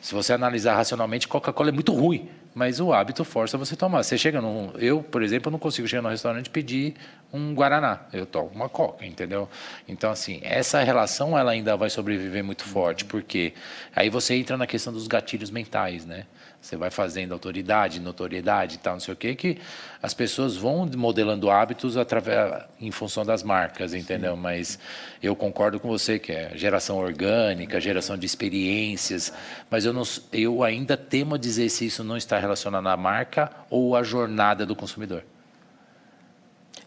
[0.00, 4.02] se você analisar racionalmente, Coca-Cola é muito ruim mas o hábito força você tomar.
[4.02, 4.70] Você chega num.
[4.78, 6.94] Eu, por exemplo, não consigo chegar no restaurante e pedir
[7.34, 8.00] um Guaraná.
[8.12, 9.48] Eu tomo uma Coca, entendeu?
[9.88, 13.52] Então, assim, essa relação ela ainda vai sobreviver muito forte, porque
[13.94, 16.26] aí você entra na questão dos gatilhos mentais, né?
[16.60, 19.58] Você vai fazendo autoridade, notoriedade e tal, não sei o quê, que
[20.02, 24.34] as pessoas vão modelando hábitos através, em função das marcas, entendeu?
[24.34, 24.40] Sim.
[24.40, 24.78] Mas
[25.22, 29.30] eu concordo com você que é geração orgânica, geração de experiências,
[29.68, 33.94] mas eu, não, eu ainda temo dizer se isso não está relacionado à marca ou
[33.94, 35.22] à jornada do consumidor.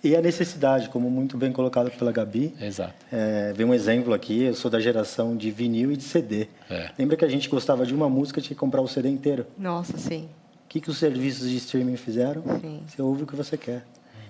[0.04, 2.54] E a necessidade, como muito bem colocado pela Gabi.
[2.62, 2.94] Exato.
[3.12, 6.48] É, vem um exemplo aqui, eu sou da geração de vinil e de CD.
[6.70, 6.92] É.
[6.98, 9.46] Lembra que a gente gostava de uma música, tinha que comprar o CD inteiro?
[9.58, 10.30] Nossa, sim.
[10.66, 12.44] O que, que os serviços de streaming fizeram?
[12.62, 12.82] Sim.
[12.88, 13.84] Você ouve o que você quer.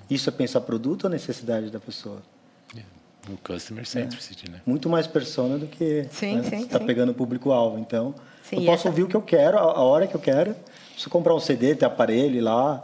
[0.09, 2.21] Isso é pensar produto ou necessidade da pessoa?
[3.29, 4.51] O customer centricity, é.
[4.51, 4.61] né?
[4.65, 6.43] Muito mais persona do que sim, né?
[6.43, 7.77] sim, está pegando o público-alvo.
[7.77, 8.89] Então, sim, eu posso essa...
[8.89, 10.55] ouvir o que eu quero, a hora que eu quero.
[10.97, 12.81] Se comprar um CD, ter aparelho lá,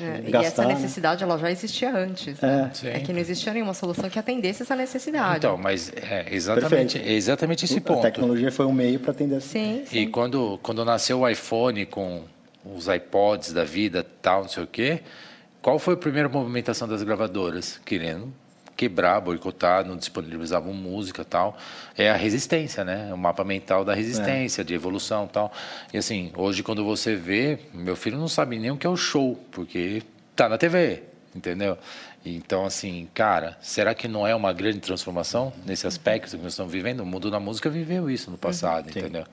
[0.00, 0.74] é, gastar, e essa né?
[0.74, 2.40] necessidade ela já existia antes.
[2.40, 2.70] Né?
[2.84, 2.96] É.
[2.96, 3.00] é.
[3.00, 5.38] que não existia nenhuma solução que atendesse essa necessidade.
[5.38, 8.00] Então, mas é exatamente, exatamente esse ponto.
[8.00, 9.98] A tecnologia foi um meio para atender essa sim, sim.
[9.98, 12.22] E quando, quando nasceu o iPhone com
[12.64, 15.00] os iPods da vida, tal, não sei o quê,
[15.62, 17.80] qual foi a primeira movimentação das gravadoras?
[17.84, 18.32] Querendo
[18.76, 21.56] quebrar, boicotar, não disponibilizavam música tal.
[21.96, 23.12] É a resistência, né?
[23.12, 24.64] O mapa mental da resistência, é.
[24.64, 25.52] de evolução tal.
[25.92, 28.96] E assim, hoje quando você vê, meu filho não sabe nem o que é o
[28.96, 30.02] show, porque
[30.34, 31.02] tá na TV,
[31.34, 31.78] entendeu?
[32.24, 36.72] Então, assim, cara, será que não é uma grande transformação nesse aspecto que nós estamos
[36.72, 37.00] vivendo?
[37.00, 38.90] O mundo da música viveu isso no passado, uhum.
[38.90, 39.24] entendeu?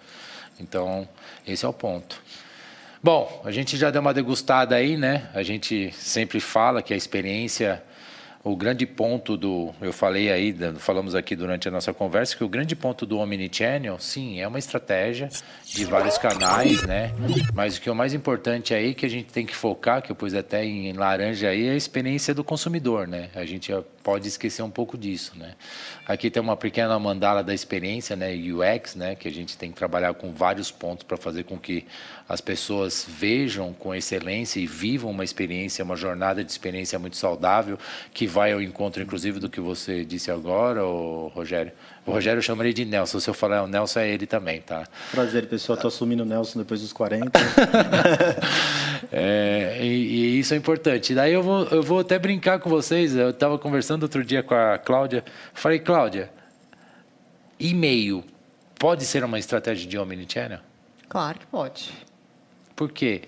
[0.59, 1.07] Então,
[1.45, 2.21] esse é o ponto.
[3.01, 5.29] Bom, a gente já deu uma degustada aí, né?
[5.33, 7.83] A gente sempre fala que a experiência
[8.43, 12.49] o grande ponto do, eu falei aí, falamos aqui durante a nossa conversa, que o
[12.49, 15.29] grande ponto do Omnichannel, sim, é uma estratégia
[15.65, 17.13] de vários canais, né?
[17.53, 20.11] Mas o que é o mais importante aí que a gente tem que focar, que
[20.11, 23.29] eu pus até em laranja aí, é a experiência do consumidor, né?
[23.33, 23.71] A gente
[24.03, 25.55] pode esquecer um pouco disso, né?
[26.05, 29.77] Aqui tem uma pequena mandala da experiência, né, UX, né, que a gente tem que
[29.77, 31.85] trabalhar com vários pontos para fazer com que
[32.27, 37.79] as pessoas vejam com excelência e vivam uma experiência, uma jornada de experiência muito saudável,
[38.13, 41.71] que vai ao encontro, inclusive, do que você disse agora, ô, Rogério.
[42.03, 43.19] O Rogério eu chamaria de Nelson.
[43.19, 44.87] Se eu falar o Nelson, é ele também, tá?
[45.11, 45.75] Prazer, pessoal.
[45.75, 47.29] Estou assumindo o Nelson depois dos 40.
[49.13, 51.13] é, e, e, isso é importante.
[51.13, 53.15] Daí eu vou, eu vou até brincar com vocês.
[53.15, 55.23] Eu estava conversando outro dia com a Cláudia.
[55.53, 56.31] Falei, Cláudia,
[57.59, 58.23] e-mail
[58.79, 60.59] pode ser uma estratégia de omnichannel?
[61.07, 61.91] Claro que pode.
[62.75, 63.21] Por quê?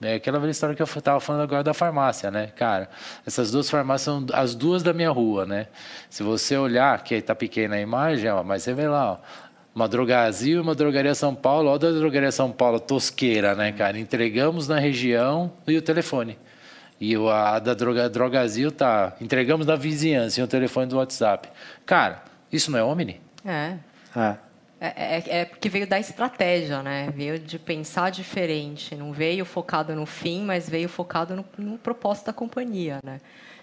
[0.00, 2.48] É aquela velha história que eu estava falando agora da farmácia, né?
[2.48, 2.90] Cara,
[3.26, 5.68] essas duas farmácias são as duas da minha rua, né?
[6.10, 9.18] Se você olhar, que está pequena a imagem, ó, mas você vê lá, ó,
[9.74, 13.98] uma drogazil e uma drogaria São Paulo, ó da drogaria São Paulo, tosqueira, né, cara?
[13.98, 16.38] Entregamos na região e o telefone.
[17.00, 21.48] E a da droga, drogazil tá, entregamos na vizinhança e o telefone do WhatsApp.
[21.84, 23.20] Cara, isso não é Omni?
[23.44, 23.74] É.
[24.14, 24.36] É.
[24.80, 27.10] É, é, é, porque veio da estratégia, né?
[27.14, 28.94] Veio de pensar diferente.
[28.94, 33.20] Não veio focado no fim, mas veio focado no, no propósito da companhia, né?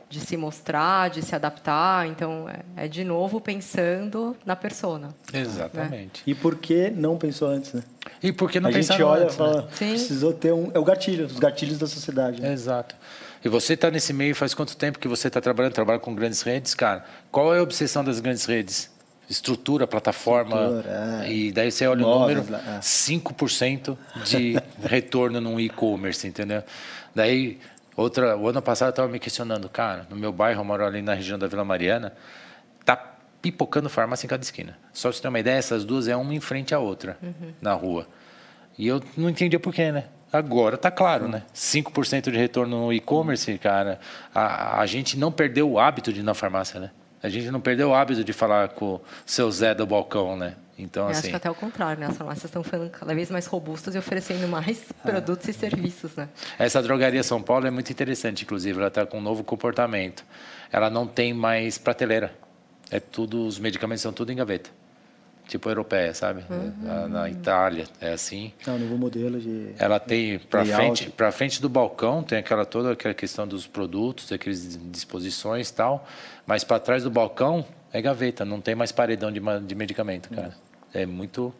[0.09, 2.07] De se mostrar, de se adaptar.
[2.07, 5.09] Então, é, é de novo pensando na persona.
[5.31, 6.23] Exatamente.
[6.25, 6.33] Né?
[6.33, 7.83] E por que não pensou antes, né?
[8.21, 9.67] E por que não A gente olha e fala, né?
[9.69, 10.71] precisou ter um...
[10.73, 12.41] É o gatilho, os gatilhos da sociedade.
[12.41, 12.51] Né?
[12.51, 12.95] Exato.
[13.45, 15.73] E você está nesse meio faz quanto tempo que você está trabalhando?
[15.73, 17.03] Trabalha com grandes redes, cara.
[17.29, 18.92] Qual é a obsessão das grandes redes?
[19.29, 20.55] Estrutura, plataforma.
[20.55, 21.31] Estrutura, é.
[21.31, 22.79] E daí você olha Móveis, o número, é.
[22.79, 26.63] 5% de retorno num e-commerce, entendeu?
[27.13, 27.59] Daí,
[27.95, 31.01] outra, o ano passado eu estava me questionando, cara, no meu bairro, eu moro ali
[31.01, 32.13] na região da Vila Mariana,
[32.83, 32.95] tá
[33.41, 34.77] pipocando farmácia em cada esquina.
[34.91, 37.53] Só para você ter uma ideia, essas duas é uma em frente à outra uhum.
[37.61, 38.07] na rua.
[38.77, 40.05] E eu não entendia por quê, né?
[40.31, 41.43] Agora tá claro, né?
[41.53, 43.99] 5% de retorno no e-commerce, cara.
[44.33, 46.89] A, a gente não perdeu o hábito de ir na farmácia, né?
[47.23, 50.55] A gente não perdeu o hábito de falar com o seu Zé do balcão, né?
[50.77, 51.19] Então, Eu assim...
[51.19, 52.07] acho que até o contrário, né?
[52.07, 55.09] As farmácias estão ficando cada vez mais robustas e oferecendo mais é.
[55.09, 56.27] produtos e serviços, né?
[56.59, 58.77] Essa drogaria São Paulo é muito interessante, inclusive.
[58.77, 60.25] Ela está com um novo comportamento.
[60.69, 62.33] Ela não tem mais prateleira.
[62.91, 64.69] É tudo, os medicamentos são tudo em gaveta
[65.47, 66.43] tipo europeia, sabe?
[66.49, 66.73] Uhum.
[66.81, 68.53] Na, na, Itália é assim.
[68.65, 69.73] É um novo modelo de.
[69.77, 74.31] Ela tem para frente, para frente do balcão tem aquela toda aquela questão dos produtos,
[74.31, 76.07] aquelas disposições e tal,
[76.45, 80.53] mas para trás do balcão é gaveta, não tem mais paredão de, de medicamento, cara.
[80.93, 81.53] É muito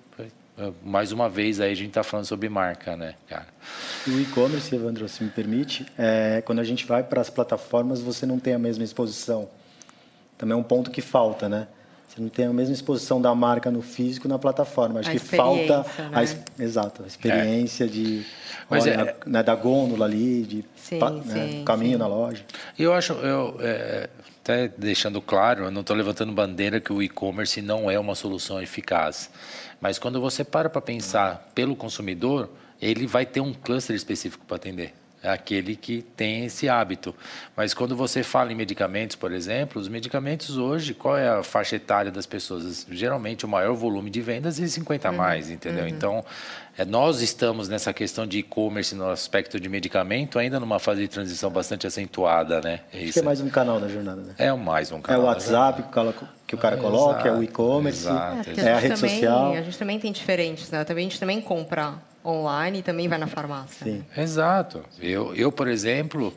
[0.57, 3.47] é, mais uma vez aí a gente está falando sobre marca, né, cara?
[4.05, 8.01] E o e-commerce, Evandro, se me permite, é, quando a gente vai para as plataformas,
[8.01, 9.49] você não tem a mesma exposição.
[10.37, 11.67] Também é um ponto que falta, né?
[12.07, 14.99] Você não tem a mesma exposição da marca no físico na plataforma.
[14.99, 16.11] Acho a que falta né?
[16.13, 17.87] a, exato, a experiência é.
[17.87, 18.23] de
[18.69, 21.97] Mas olha, é, né, da gôndola ali, de sim, pa, né, sim, caminho sim.
[21.97, 22.45] na loja.
[22.77, 24.07] Eu acho, eu é,
[24.43, 28.61] até deixando claro, eu não estou levantando bandeira que o e-commerce não é uma solução
[28.61, 29.29] eficaz.
[29.79, 32.49] Mas quando você para para pensar pelo consumidor,
[32.81, 34.93] ele vai ter um cluster específico para atender
[35.23, 37.15] é aquele que tem esse hábito.
[37.55, 41.77] Mas quando você fala em medicamentos, por exemplo, os medicamentos hoje, qual é a faixa
[41.77, 42.85] etária das pessoas?
[42.91, 45.17] Geralmente o maior volume de vendas é 50 a uhum.
[45.17, 45.83] mais, entendeu?
[45.83, 45.89] Uhum.
[45.89, 46.25] Então,
[46.77, 51.07] é, nós estamos nessa questão de e-commerce no aspecto de medicamento ainda numa fase de
[51.07, 52.81] transição bastante acentuada, né?
[52.91, 54.33] É Acho que é mais um canal da jornada, né?
[54.37, 55.21] É mais um canal.
[55.21, 55.83] É o WhatsApp
[56.45, 59.53] que o cara coloca, exato, é o e-commerce, é, é, a, rede também, social.
[59.53, 60.83] A gente também tem diferentes, né?
[60.83, 61.93] Também, a gente também compra
[62.25, 63.85] online e também vai na farmácia.
[63.85, 64.05] Sim.
[64.15, 64.83] Exato.
[64.99, 66.33] Eu, eu, por exemplo,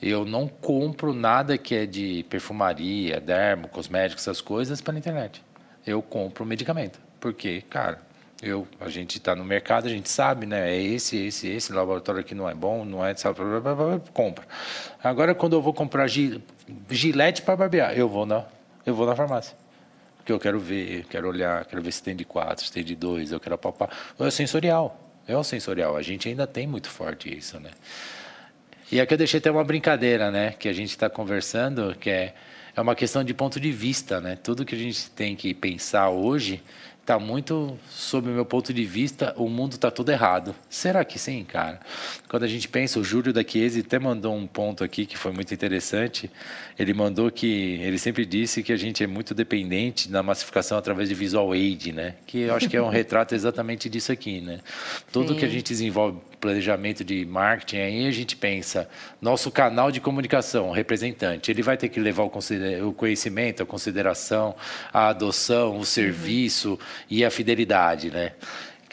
[0.00, 5.42] eu não compro nada que é de perfumaria, dermo, cosméticos, essas coisas para internet.
[5.86, 6.98] Eu compro medicamento.
[7.20, 8.00] Porque, cara,
[8.42, 10.70] eu, a gente está no mercado, a gente sabe, né?
[10.70, 14.00] É esse, esse, esse laboratório aqui não é bom, não é, sabe, blá, blá, blá,
[14.12, 14.46] compra.
[15.02, 16.06] Agora, quando eu vou comprar
[16.90, 18.44] gilete para barbear, eu vou na,
[18.84, 19.56] eu vou na farmácia.
[20.18, 22.94] Porque eu quero ver, quero olhar, quero ver se tem de quatro, se tem de
[22.94, 23.90] dois, eu quero palpar.
[24.18, 25.05] É sensorial.
[25.26, 25.96] É o sensorial.
[25.96, 27.70] A gente ainda tem muito forte isso, né?
[28.90, 30.52] E aqui eu deixei até uma brincadeira, né?
[30.52, 32.34] Que a gente está conversando, que é,
[32.76, 34.36] é uma questão de ponto de vista, né?
[34.40, 36.62] Tudo que a gente tem que pensar hoje
[37.06, 40.52] está muito, sob o meu ponto de vista, o mundo está tudo errado.
[40.68, 41.78] Será que sim, cara?
[42.28, 45.30] Quando a gente pensa, o Júlio da Chiesi até mandou um ponto aqui que foi
[45.30, 46.28] muito interessante.
[46.76, 51.08] Ele mandou que, ele sempre disse que a gente é muito dependente da massificação através
[51.08, 52.16] de visual aid, né?
[52.26, 54.58] Que eu acho que é um retrato exatamente disso aqui, né?
[55.12, 55.38] Tudo sim.
[55.38, 58.88] que a gente desenvolve planejamento de marketing, aí a gente pensa,
[59.20, 64.54] nosso canal de comunicação, representante, ele vai ter que levar o, conhecimento, a consideração,
[64.92, 66.78] a adoção, o serviço uhum.
[67.10, 68.32] e a fidelidade, né?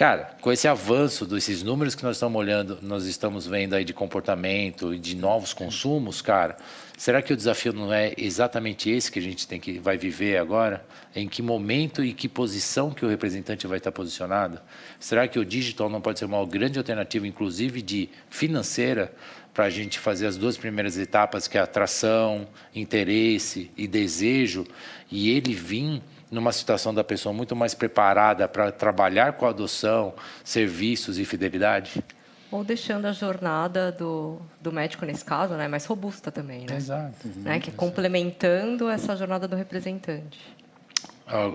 [0.04, 3.94] Cara, com esse avanço desses números que nós estamos olhando, nós estamos vendo aí de
[3.94, 6.58] comportamento e de novos consumos, cara,
[6.98, 10.36] será que o desafio não é exatamente esse que a gente tem que vai viver
[10.36, 10.86] agora?
[11.16, 14.60] Em que momento e que posição que o representante vai estar posicionado?
[15.00, 19.14] Será que o digital não pode ser uma grande alternativa, inclusive de financeira,
[19.54, 24.66] para a gente fazer as duas primeiras etapas, que é atração, interesse e desejo,
[25.10, 26.02] e ele vir
[26.34, 32.04] numa situação da pessoa muito mais preparada para trabalhar com adoção, serviços e fidelidade?
[32.52, 36.76] Ou deixando a jornada do, do médico, nesse caso, né, mais robusta também, né?
[36.76, 37.28] Exato.
[37.38, 40.40] Né, que complementando essa jornada do representante.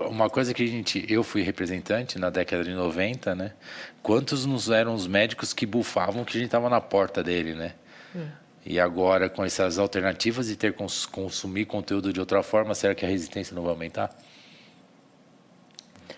[0.09, 3.53] Uma coisa que a gente, eu fui representante na década de 90, né?
[4.01, 7.73] Quantos nos eram os médicos que bufavam que a gente estava na porta dele, né?
[8.15, 8.27] Hum.
[8.65, 13.05] E agora, com essas alternativas de ter cons consumir conteúdo de outra forma, será que
[13.05, 14.09] a resistência não vai aumentar?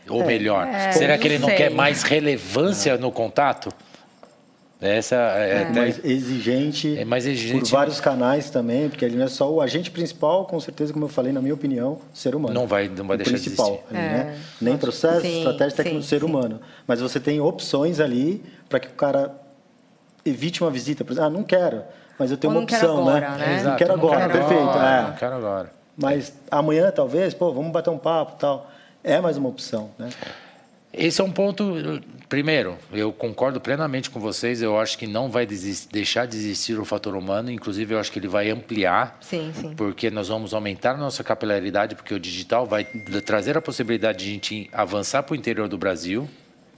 [0.10, 1.58] Ou é, melhor, é, será que ele não sei.
[1.58, 3.72] quer mais relevância no contato?
[4.82, 9.26] Essa é, é mais exigente, é mais exigente por vários canais também, porque ele não
[9.26, 12.56] é só o agente principal, com certeza, como eu falei, na minha opinião, ser humano.
[12.56, 13.96] Não vai, não vai deixar principal, de existir.
[13.96, 14.10] Ali, é.
[14.10, 14.40] né?
[14.60, 16.26] Nem processo, sim, estratégia técnica do ser sim.
[16.26, 16.60] humano.
[16.88, 19.36] Mas você tem opções ali para que o cara
[20.26, 21.06] evite uma visita.
[21.06, 21.84] Por exemplo, ah, não quero,
[22.18, 23.38] mas eu tenho Ou uma opção, agora, né?
[23.38, 23.54] né?
[23.54, 24.64] Exato, não quero agora, quero perfeito.
[24.64, 25.02] Agora, é.
[25.04, 25.74] Não quero agora.
[25.96, 28.72] Mas amanhã, talvez, pô, vamos bater um papo tal
[29.04, 29.92] é mais uma opção.
[29.98, 30.10] Né?
[30.94, 32.02] Esse é um ponto.
[32.28, 34.62] Primeiro, eu concordo plenamente com vocês.
[34.62, 37.50] Eu acho que não vai desistir, deixar de existir o fator humano.
[37.50, 39.18] Inclusive, eu acho que ele vai ampliar.
[39.22, 39.74] Sim, sim.
[39.74, 42.84] Porque nós vamos aumentar a nossa capilaridade, porque o digital vai
[43.26, 46.28] trazer a possibilidade de a gente avançar para o interior do Brasil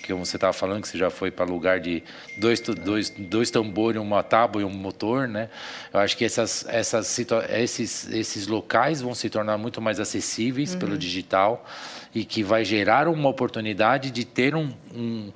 [0.04, 2.04] que você estava falando que você já foi para lugar de
[2.38, 5.50] dois, dois, dois tambores, uma tábua e um motor, né?
[5.94, 7.18] Eu acho que essas, essas
[7.50, 10.80] esses, esses locais vão se tornar muito mais acessíveis uhum.
[10.80, 11.66] pelo digital
[12.14, 15.32] e que vai gerar uma oportunidade de ter um, um,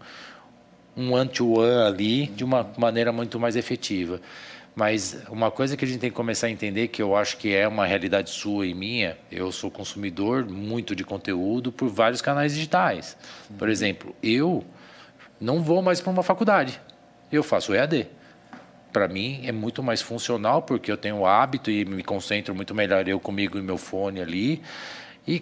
[0.95, 4.21] um one-to-one ali de uma maneira muito mais efetiva.
[4.75, 7.51] Mas uma coisa que a gente tem que começar a entender, que eu acho que
[7.51, 12.53] é uma realidade sua e minha, eu sou consumidor muito de conteúdo por vários canais
[12.53, 13.17] digitais.
[13.57, 14.63] Por exemplo, eu
[15.41, 16.79] não vou mais para uma faculdade,
[17.31, 18.07] eu faço EAD.
[18.93, 22.75] Para mim é muito mais funcional porque eu tenho o hábito e me concentro muito
[22.75, 24.61] melhor eu comigo e meu fone ali.
[25.27, 25.41] E,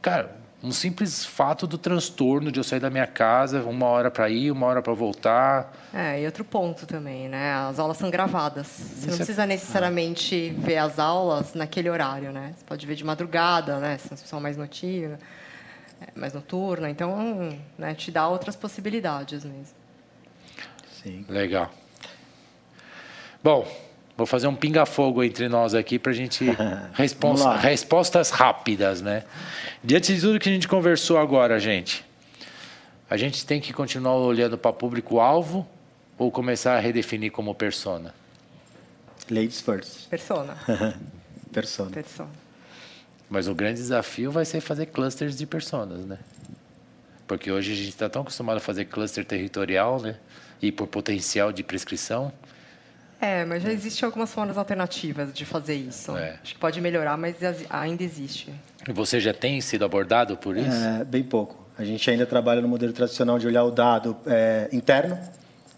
[0.00, 4.30] cara, um simples fato do transtorno de eu sair da minha casa, uma hora para
[4.30, 5.74] ir, uma hora para voltar.
[5.92, 7.52] É, e outro ponto também, né?
[7.54, 8.68] As aulas são gravadas.
[8.68, 12.54] Você não é precisa necessariamente ver as aulas naquele horário, né?
[12.56, 13.98] Você pode ver de madrugada, né?
[13.98, 15.18] Se são mais notícia,
[16.00, 16.88] é, mais noturna.
[16.88, 19.74] Então, né, te dá outras possibilidades mesmo.
[21.02, 21.26] Sim.
[21.28, 21.70] Legal.
[23.42, 23.66] Bom,
[24.16, 26.44] Vou fazer um pinga-fogo entre nós aqui para a gente
[26.92, 29.24] resposta, respostas rápidas, né?
[29.82, 32.04] Diante de tudo que a gente conversou agora, gente,
[33.08, 35.66] a gente tem que continuar olhando para público-alvo
[36.18, 38.14] ou começar a redefinir como persona?
[39.30, 40.08] Ladies first.
[40.08, 40.56] Persona.
[41.52, 41.90] persona.
[41.90, 42.30] Persona.
[43.30, 46.18] Mas o grande desafio vai ser fazer clusters de personas, né?
[47.26, 50.16] Porque hoje a gente está tão acostumado a fazer cluster territorial, né?
[50.60, 52.30] E por potencial de prescrição
[53.22, 56.16] é, mas já existem algumas formas alternativas de fazer isso.
[56.16, 56.40] É.
[56.42, 57.36] Acho que pode melhorar, mas
[57.70, 58.52] ainda existe.
[58.88, 60.68] E você já tem sido abordado por isso?
[60.68, 61.56] É, bem pouco.
[61.78, 65.16] A gente ainda trabalha no modelo tradicional de olhar o dado é, interno,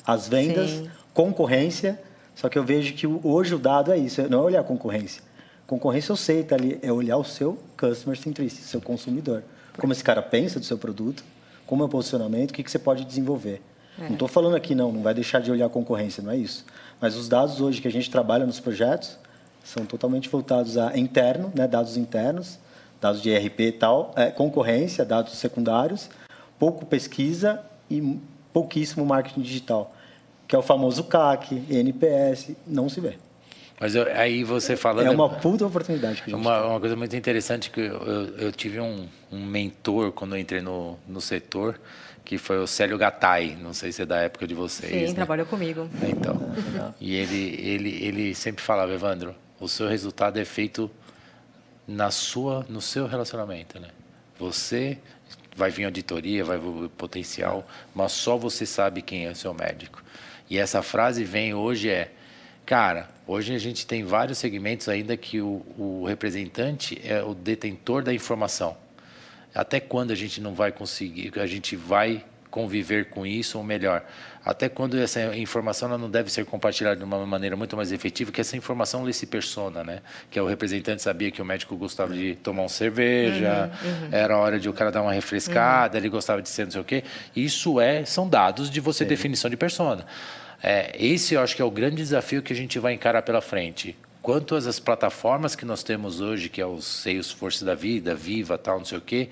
[0.07, 0.91] as vendas, Sim.
[1.13, 2.01] concorrência.
[2.35, 5.23] Só que eu vejo que hoje o dado é isso, não é olhar a concorrência.
[5.67, 9.43] Concorrência eu sei, tá ali, é olhar o seu customer centricity, seu consumidor.
[9.77, 11.23] Como esse cara pensa do seu produto,
[11.67, 13.61] como é o posicionamento, o que, que você pode desenvolver.
[13.99, 14.05] É.
[14.05, 16.65] Não estou falando aqui, não, não vai deixar de olhar a concorrência, não é isso.
[17.05, 19.19] Mas os dados hoje que a gente trabalha nos projetos
[19.63, 22.59] são totalmente voltados a interno, né, dados internos,
[22.99, 26.09] dados de ERP e tal, é, concorrência, dados secundários,
[26.59, 28.19] pouco pesquisa e
[28.55, 29.95] pouquíssimo marketing digital,
[30.49, 33.19] que é o famoso CAC, NPS, não se vê.
[33.81, 35.07] Mas eu, aí você falando...
[35.07, 38.37] É uma puta oportunidade que a gente uma, uma coisa muito interessante que eu, eu,
[38.37, 41.81] eu tive um, um, mentor quando eu entrei no, no setor,
[42.25, 44.93] que foi o Célio Gattai, não sei se é da época de vocês.
[44.93, 45.13] Sim, né?
[45.15, 45.89] trabalhou comigo.
[46.03, 46.41] Então,
[47.01, 50.91] e ele, ele, ele sempre falava, Evandro, o seu resultado é feito
[51.87, 53.89] na sua, no seu relacionamento, né?
[54.39, 54.99] Você
[55.57, 60.03] vai vir auditoria, vai vir potencial, mas só você sabe quem é o seu médico.
[60.49, 62.11] E essa frase vem hoje é,
[62.67, 68.03] cara, hoje a gente tem vários segmentos ainda que o, o representante é o detentor
[68.03, 68.77] da informação
[69.55, 74.05] até quando a gente não vai conseguir, a gente vai conviver com isso, ou melhor,
[74.45, 78.41] até quando essa informação não deve ser compartilhada de uma maneira muito mais efetiva, que
[78.41, 80.01] essa informação lhe se persona, né?
[80.31, 84.09] Que é o representante sabia que o médico gostava de tomar uma cerveja, uhum, uhum.
[84.13, 86.03] era hora de o cara dar uma refrescada, uhum.
[86.03, 87.03] ele gostava de ser não sei o quê.
[87.35, 89.09] Isso é, são dados de você Sim.
[89.09, 90.07] definição de persona.
[90.67, 93.43] É, esse eu acho que é o grande desafio que a gente vai encarar pela
[93.43, 93.95] frente.
[94.23, 98.79] Quanto às plataformas que nós temos hoje, que é Seios Força da Vida, Viva, tal,
[98.79, 99.29] não sei o quê,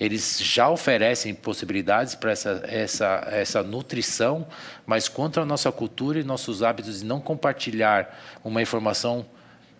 [0.00, 4.44] eles já oferecem possibilidades para essa, essa, essa nutrição,
[4.84, 9.24] mas quanto à nossa cultura e nossos hábitos de não compartilhar uma informação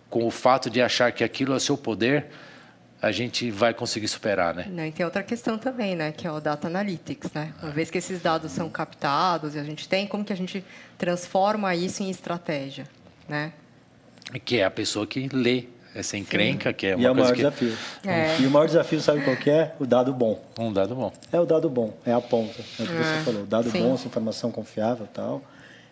[0.09, 2.27] com o fato de achar que aquilo é seu poder,
[3.03, 4.65] a gente vai conseguir superar, né?
[4.71, 7.53] Não, e tem outra questão também, né, que é o data analytics, né?
[7.61, 10.63] Uma vez que esses dados são captados e a gente tem, como que a gente
[10.97, 12.87] transforma isso em estratégia,
[13.27, 13.51] né?
[14.45, 16.75] que é a pessoa que lê essa encrenca, Sim.
[16.75, 17.37] que é uma e é o maior que...
[17.37, 17.77] desafio.
[18.05, 18.39] É.
[18.39, 19.75] E o maior desafio, sabe qual que é?
[19.79, 20.41] O dado bom.
[20.57, 21.11] Um dado bom.
[21.29, 22.61] É o dado bom, é a ponta.
[22.79, 23.03] É o que é.
[23.03, 23.45] você falou.
[23.45, 23.81] Dado Sim.
[23.81, 25.41] bom, essa informação confiável tal.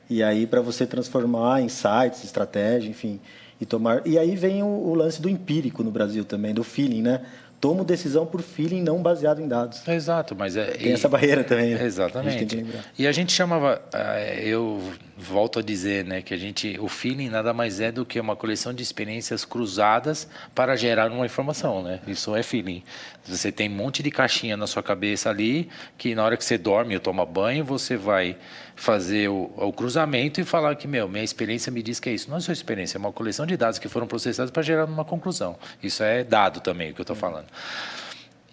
[0.10, 3.20] E aí, para você transformar em sites, estratégia, enfim,
[3.62, 4.02] e tomar.
[4.06, 7.22] E aí vem o, o, lance do empírico no Brasil também, do feeling, né?
[7.62, 9.88] tomo decisão por feeling, não baseado em dados.
[9.88, 11.76] Exato, mas é, tem e, essa barreira também.
[11.76, 11.86] Né?
[11.86, 12.58] Exatamente.
[12.60, 14.82] A e a gente chamava, eh, eu
[15.16, 18.36] volto a dizer, né, que a gente, o feeling nada mais é do que uma
[18.36, 22.00] coleção de experiências cruzadas para gerar uma informação, né?
[22.08, 22.82] Isso é feeling.
[23.26, 26.58] Você tem um monte de caixinha na sua cabeça ali que na hora que você
[26.58, 28.36] dorme ou toma banho você vai
[28.82, 32.28] fazer o, o, cruzamento e falar que, meu, minha experiência me diz que é isso.
[32.32, 35.06] Não é sua experiência, é uma coleção de dados que foram processados para gerar uma
[35.06, 35.56] conclusão.
[35.84, 37.46] Isso é dado também, o que eu estou falando.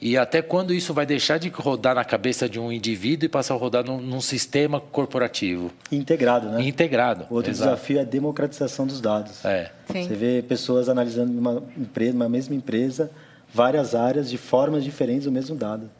[0.00, 3.54] E até quando isso vai deixar de rodar na cabeça de um indivíduo e passar
[3.54, 5.72] a rodar num, num sistema corporativo?
[5.90, 6.62] Integrado, né?
[6.62, 7.26] Integrado.
[7.30, 7.70] O outro exato.
[7.70, 9.42] desafio é a democratização dos dados.
[9.46, 9.72] É.
[9.90, 10.06] Sim.
[10.06, 13.10] Você vê pessoas analisando uma empresa, uma mesma empresa,
[13.52, 15.90] várias áreas de formas diferentes do mesmo dado.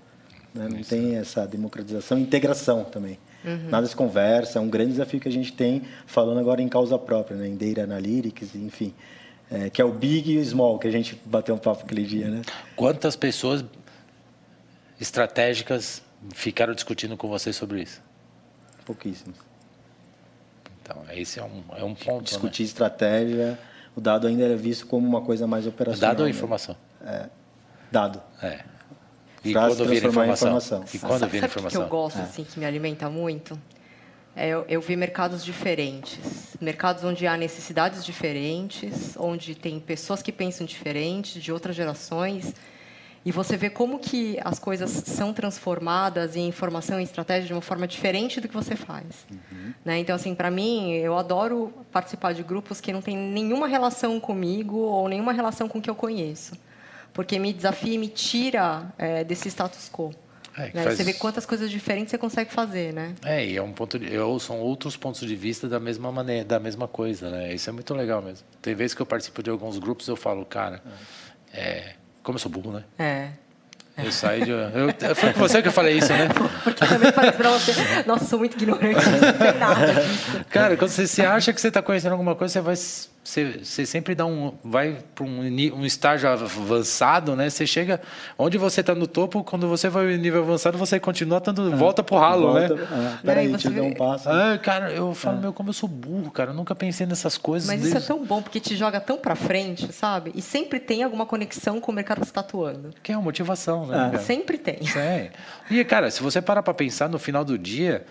[0.55, 0.68] Né?
[0.70, 3.18] Não tem essa democratização, integração também.
[3.45, 3.68] Uhum.
[3.70, 6.99] Nada se conversa, é um grande desafio que a gente tem, falando agora em causa
[6.99, 7.49] própria, né?
[7.49, 8.95] em Data Analytics, enfim.
[9.51, 12.05] É, que é o big e o small, que a gente bateu um papo aquele
[12.05, 12.43] dia, né?
[12.76, 13.64] Quantas pessoas
[15.01, 16.03] estratégicas
[16.34, 18.03] ficaram discutindo com você sobre isso?
[18.84, 19.36] Pouquíssimas.
[20.82, 22.24] Então, esse é um, é um ponto.
[22.24, 22.66] Discutir né?
[22.66, 23.59] estratégia,
[23.97, 26.11] o dado ainda é visto como uma coisa mais operacional.
[26.11, 26.30] Dado ou né?
[26.30, 26.76] informação?
[27.05, 27.26] É,
[27.91, 28.22] dado.
[28.43, 28.64] É.
[29.51, 30.49] E quando vira informação?
[30.49, 30.84] informação?
[30.92, 31.70] E quando vira informação?
[31.70, 32.22] Sabe que eu gosto, é.
[32.22, 33.59] assim, que me alimenta muito?
[34.36, 36.57] É eu, eu ver mercados diferentes.
[36.61, 42.55] Mercados onde há necessidades diferentes, onde tem pessoas que pensam diferente, de outras gerações.
[43.24, 47.61] E você vê como que as coisas são transformadas em informação e estratégia de uma
[47.61, 49.26] forma diferente do que você faz.
[49.30, 49.72] Uhum.
[49.84, 49.99] Né?
[49.99, 54.76] Então, assim, para mim, eu adoro participar de grupos que não têm nenhuma relação comigo
[54.76, 56.53] ou nenhuma relação com o que eu conheço
[57.12, 60.12] porque me desafia e me tira é, desse status quo.
[60.56, 60.82] É, né?
[60.82, 60.96] faz...
[60.96, 63.14] Você vê quantas coisas diferentes você consegue fazer, né?
[63.24, 64.09] É, e é um ponto de...
[64.40, 67.54] são outros pontos de vista da mesma maneira, da mesma coisa, né?
[67.54, 68.46] Isso é muito legal mesmo.
[68.61, 70.82] Tem vezes que eu participo de alguns grupos eu falo, cara,
[71.52, 71.94] é...
[72.22, 72.84] como eu sou burro, né?
[72.98, 73.30] É.
[74.04, 74.50] Eu saio de.
[74.52, 76.28] Eu, foi com você que eu falei isso, né?
[76.62, 77.72] Porque também falei pra você.
[78.06, 80.44] Nossa, sou muito ignorante, não sei nada disso.
[80.50, 82.76] Cara, quando você se acha que você está conhecendo alguma coisa, você vai
[83.23, 87.51] você, você sempre dá um, vai para um, um estágio avançado, né?
[87.51, 88.01] Você chega
[88.39, 91.77] onde você está no topo, quando você vai no nível avançado, você continua dando é,
[91.77, 93.19] volta pro ralo, volta, né?
[93.23, 94.31] É, peraí, deixa eu dar um passo.
[94.31, 95.41] Ah, cara, eu falo, é.
[95.43, 97.69] meu, como eu sou burro, cara, eu nunca pensei nessas coisas.
[97.69, 97.99] Mas desde...
[97.99, 100.33] isso é tão bom, porque te joga tão para frente, sabe?
[100.35, 102.91] E sempre tem alguma conexão com o mercado que você está atuando.
[103.03, 104.12] Que é uma motivação, né?
[104.14, 104.19] É.
[104.19, 104.79] Sempre tem.
[104.97, 105.31] É.
[105.71, 108.07] E, cara, se você parar para pensar no final do dia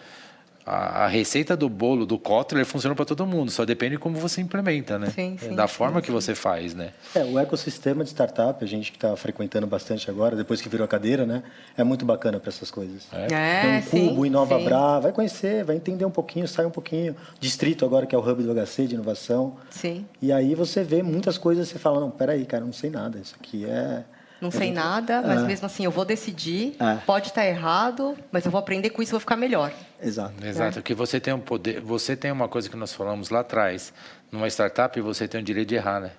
[0.68, 4.18] a, a, receita do bolo do Kotler funciona para todo mundo, só depende de como
[4.18, 5.10] você implementa, né?
[5.12, 6.92] Sim, sim, da forma sim, que você faz, né?
[7.16, 10.84] É, o ecossistema de startup, a gente que está frequentando bastante agora, depois que virou
[10.84, 11.42] a cadeira, né?
[11.78, 13.08] É muito bacana para essas coisas.
[13.14, 16.72] É, é Tem um Cubo, Inova Bra, vai conhecer, vai entender um pouquinho, sai um
[16.72, 17.16] pouquinho.
[17.40, 19.56] Distrito agora, que é o hub do HC de inovação.
[19.70, 20.06] Sim.
[20.22, 23.36] E aí você vê muitas coisas, você fala, não, peraí, cara, não sei nada, isso
[23.40, 24.04] aqui é
[24.42, 25.46] não sei nada, mas é.
[25.46, 26.76] mesmo assim eu vou decidir.
[26.80, 26.96] É.
[27.06, 29.72] Pode estar errado, mas eu vou aprender com isso e vou ficar melhor.
[30.02, 30.34] Exato.
[30.46, 30.80] Exato.
[30.80, 30.82] É.
[30.82, 33.94] Que você tem um poder, você tem uma coisa que nós falamos lá atrás.
[34.32, 36.12] Numa startup você tem o direito de errar, né?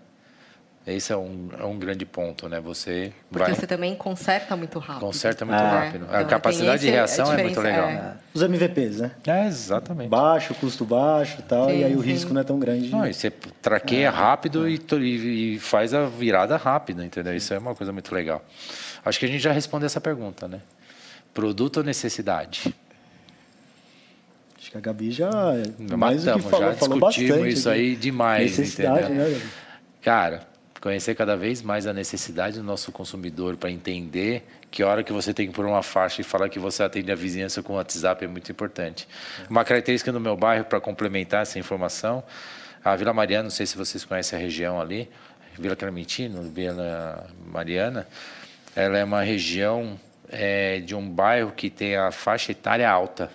[0.94, 2.60] Esse é um, é um grande ponto, né?
[2.60, 3.54] Você Porque vai...
[3.54, 5.00] você também conserta muito rápido.
[5.00, 5.68] Conserta muito é.
[5.68, 6.06] rápido.
[6.08, 7.88] Então, a capacidade de reação é muito legal.
[7.88, 8.16] É.
[8.32, 9.10] Os MVPs, né?
[9.26, 10.08] É, exatamente.
[10.08, 12.88] Baixo, custo baixo tal, sim, e aí o risco não é tão grande.
[12.90, 14.08] Não, e você traqueia é.
[14.08, 14.80] rápido e,
[15.54, 17.36] e, faz a virada rápida, entendeu?
[17.36, 18.42] Isso é uma coisa muito legal.
[19.04, 20.60] Acho que a gente já respondeu essa pergunta, né?
[21.34, 22.74] Produto ou necessidade?
[24.58, 25.30] Acho que a Gabi já
[25.96, 29.30] mais Matamos, do que falou, já falou discutimos isso aí demais, Necessidade, entendeu?
[29.30, 29.42] né?
[30.02, 30.48] Cara,
[30.80, 35.34] conhecer cada vez mais a necessidade do nosso consumidor para entender que hora que você
[35.34, 38.24] tem que pôr uma faixa e falar que você atende a vizinhança com o WhatsApp
[38.24, 39.08] é muito importante.
[39.48, 42.22] Uma característica do meu bairro para complementar essa informação,
[42.84, 45.08] a Vila Mariana, não sei se vocês conhecem a região ali,
[45.58, 48.06] Vila Clementino, Vila Mariana,
[48.76, 49.98] ela é uma região
[50.28, 53.30] é, de um bairro que tem a faixa etária alta.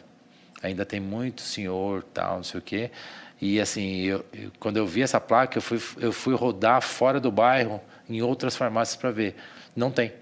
[0.61, 2.91] Ainda tem muito senhor, tal, não sei o quê.
[3.43, 7.19] E assim, eu, eu, quando eu vi essa placa, eu fui, eu fui rodar fora
[7.19, 9.35] do bairro, em outras farmácias para ver.
[9.75, 10.13] Não tem.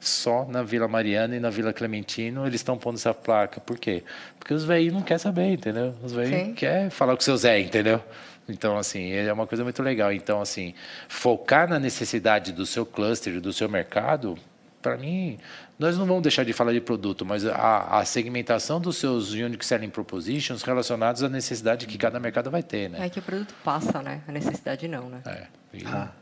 [0.00, 3.60] Só na Vila Mariana e na Vila Clementino eles estão pondo essa placa.
[3.60, 4.02] Por quê?
[4.38, 5.94] Porque os velhinhos não querem saber, entendeu?
[6.02, 8.02] Os velhinhos querem falar com o seu Zé, entendeu?
[8.48, 10.10] Então, assim, é uma coisa muito legal.
[10.10, 10.72] Então, assim,
[11.08, 14.38] focar na necessidade do seu cluster, do seu mercado,
[14.80, 15.38] para mim,
[15.80, 19.64] nós não vamos deixar de falar de produto, mas a, a, segmentação dos seus unique
[19.64, 23.06] selling propositions relacionados à necessidade que cada mercado vai ter, né?
[23.06, 24.20] É que o produto passa, né?
[24.28, 25.22] A necessidade não, né?
[25.24, 25.46] É.
[25.72, 25.86] E...
[25.86, 26.12] Ah.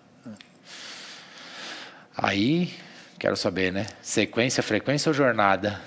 [2.16, 2.72] Aí,
[3.18, 3.88] quero saber, né?
[4.00, 5.80] Sequência, frequência ou jornada?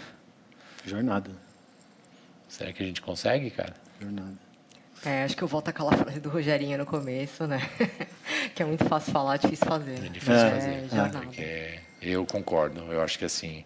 [0.85, 1.31] Jornada.
[2.49, 3.73] Será que a gente consegue, cara?
[4.01, 4.35] Jornada.
[5.05, 7.61] É, acho que eu volto àquela frase do Rogerinho no começo, né?
[8.53, 9.93] que é muito fácil falar, difícil fazer.
[9.93, 10.71] É difícil é, fazer.
[10.71, 11.19] É, jornada.
[11.19, 12.81] Porque eu concordo.
[12.91, 13.63] Eu acho que assim,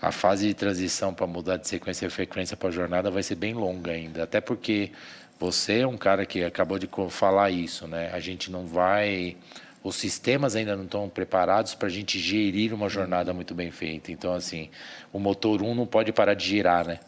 [0.00, 3.34] a fase de transição para mudar de sequência e frequência para a jornada vai ser
[3.34, 4.22] bem longa ainda.
[4.22, 4.90] Até porque
[5.38, 8.10] você é um cara que acabou de falar isso, né?
[8.12, 9.36] A gente não vai.
[9.82, 14.10] Os sistemas ainda não estão preparados para a gente gerir uma jornada muito bem feita.
[14.10, 14.70] Então, assim,
[15.12, 16.98] o motor 1 não pode parar de girar, né?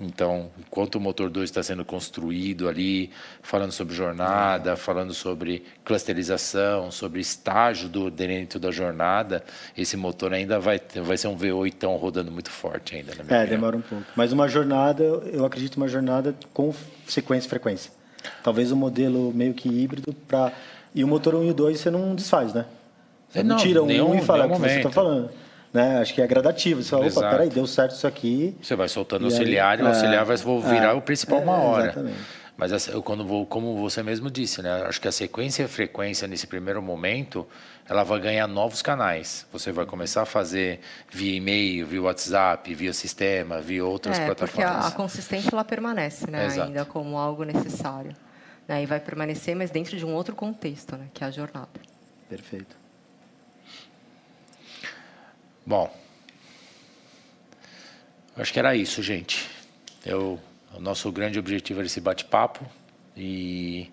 [0.00, 3.10] Então, enquanto o motor 2 está sendo construído ali,
[3.42, 9.44] falando sobre jornada, falando sobre clusterização, sobre estágio do, dentro da jornada,
[9.76, 13.14] esse motor ainda vai, vai ser um V8 rodando muito forte ainda.
[13.14, 13.60] Na minha é, opinião.
[13.60, 14.04] demora um pouco.
[14.16, 16.72] Mas uma jornada, eu acredito uma jornada com
[17.06, 17.92] sequência e frequência.
[18.42, 20.50] Talvez um modelo meio que híbrido para...
[20.94, 22.64] E o motor 1 e o 2 você não desfaz, né?
[23.28, 25.30] Você não, não tira um, nenhum, e fala o que você está falando.
[25.72, 25.98] Né?
[25.98, 26.82] Acho que é gradativo.
[26.82, 27.26] Você fala, Exato.
[27.26, 28.56] opa, peraí, deu certo isso aqui.
[28.60, 31.84] Você vai soltando o auxiliar e o auxiliar vai virar é, o principal uma hora.
[31.84, 32.40] Exatamente.
[32.60, 34.82] Mas eu, quando vou, como você mesmo disse, né?
[34.82, 37.46] Acho que a sequência e a frequência nesse primeiro momento,
[37.88, 39.46] ela vai ganhar novos canais.
[39.50, 44.70] Você vai começar a fazer via e-mail, via WhatsApp, via sistema, via outras é, plataformas.
[44.72, 46.44] Porque a, a consistência ela permanece, né?
[46.44, 46.68] Exato.
[46.68, 48.14] Ainda como algo necessário.
[48.68, 48.82] Né?
[48.82, 51.06] E vai permanecer, mas dentro de um outro contexto, né?
[51.14, 51.70] Que é a jornada.
[52.28, 52.76] Perfeito.
[55.64, 55.94] Bom,
[58.36, 59.48] acho que era isso, gente.
[60.04, 60.40] Eu,
[60.74, 62.64] o nosso grande objetivo era esse bate-papo
[63.16, 63.90] e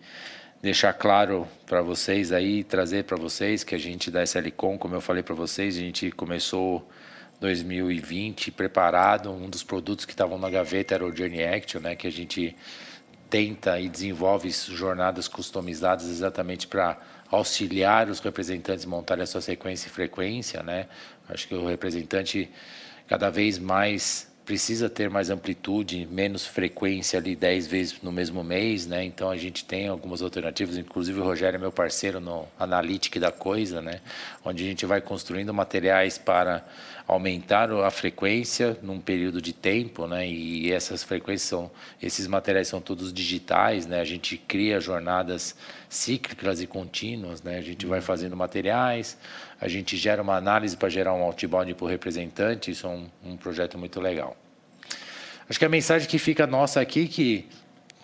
[0.62, 5.02] deixar claro para vocês aí, trazer para vocês que a gente da SLCom, como eu
[5.02, 6.88] falei para vocês, a gente começou
[7.40, 9.32] 2020 preparado.
[9.32, 12.56] Um dos produtos que estavam na gaveta era o Journey Action, né, que a gente
[13.30, 16.98] tenta e desenvolve jornadas customizadas exatamente para
[17.30, 20.88] auxiliar os representantes a montarem a sua sequência e frequência, né?
[21.30, 22.50] Acho que o representante
[23.08, 28.88] cada vez mais precisa ter mais amplitude, menos frequência ali 10 vezes no mesmo mês,
[28.88, 29.04] né?
[29.04, 33.30] Então a gente tem algumas alternativas, inclusive o Rogério é meu parceiro no Analytic da
[33.30, 34.00] coisa, né?
[34.46, 36.66] Onde a gente vai construindo materiais para
[37.06, 40.26] aumentar a frequência num período de tempo, né?
[40.26, 41.70] E essas frequências são,
[42.02, 44.00] esses materiais são todos digitais, né?
[44.00, 45.58] A gente cria jornadas
[45.90, 47.58] cíclicas e contínuas, né?
[47.58, 49.18] A gente vai fazendo materiais,
[49.60, 53.08] a gente gera uma análise para gerar um outbound para o representante, isso é um,
[53.24, 54.36] um projeto muito legal.
[55.50, 57.50] Acho que a mensagem que fica nossa aqui é que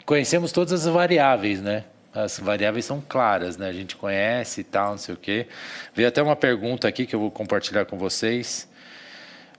[0.06, 1.86] conhecemos todas as variáveis, né?
[2.14, 3.68] As variáveis são claras, né?
[3.68, 5.48] A gente conhece e tal, não sei o quê.
[5.94, 8.70] Veio até uma pergunta aqui que eu vou compartilhar com vocês.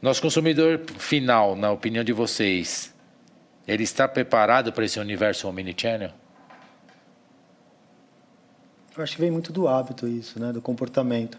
[0.01, 2.95] Nosso consumidor final, na opinião de vocês,
[3.67, 6.11] ele está preparado para esse universo omnichannel?
[8.97, 10.53] Eu acho que vem muito do hábito isso, né?
[10.53, 11.37] Do comportamento.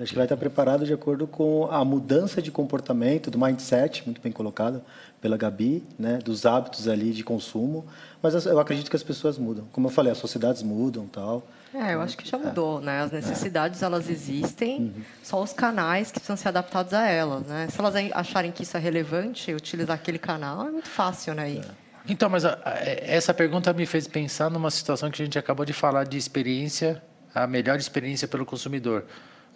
[0.00, 4.20] Acho que vai estar preparado de acordo com a mudança de comportamento, do mindset, muito
[4.20, 4.80] bem colocado
[5.20, 7.84] pela Gabi, né, dos hábitos ali de consumo.
[8.22, 9.66] Mas eu acredito que as pessoas mudam.
[9.72, 11.44] Como eu falei, as sociedades mudam tal.
[11.74, 12.84] É, eu acho que já mudou, é.
[12.84, 13.00] né?
[13.02, 15.02] As necessidades elas existem, uhum.
[15.22, 17.68] só os canais que precisam ser adaptados a elas, né?
[17.68, 21.50] Se elas acharem que isso é relevante, utilizar aquele canal é muito fácil, né?
[21.50, 21.58] E...
[21.58, 21.64] É.
[22.08, 25.66] Então, mas a, a, essa pergunta me fez pensar numa situação que a gente acabou
[25.66, 27.02] de falar de experiência,
[27.34, 29.04] a melhor experiência pelo consumidor.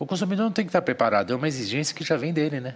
[0.03, 2.75] O consumidor não tem que estar preparado, é uma exigência que já vem dele, né?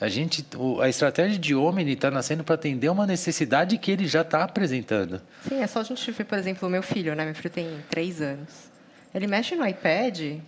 [0.00, 0.44] A gente,
[0.82, 5.22] a estratégia de Omni está nascendo para atender uma necessidade que ele já está apresentando.
[5.48, 7.24] Sim, é só a gente ver, por exemplo, o meu filho, né?
[7.24, 8.68] Meu filho tem três anos.
[9.14, 10.40] Ele mexe no iPad.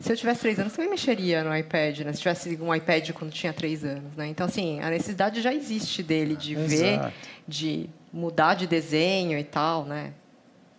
[0.00, 2.12] Se eu tivesse três anos, também mexeria no iPad, né?
[2.12, 4.26] Se tivesse um iPad quando tinha três anos, né?
[4.26, 7.04] Então, assim, a necessidade já existe dele de Exato.
[7.04, 7.12] ver,
[7.46, 10.12] de mudar de desenho e tal, né?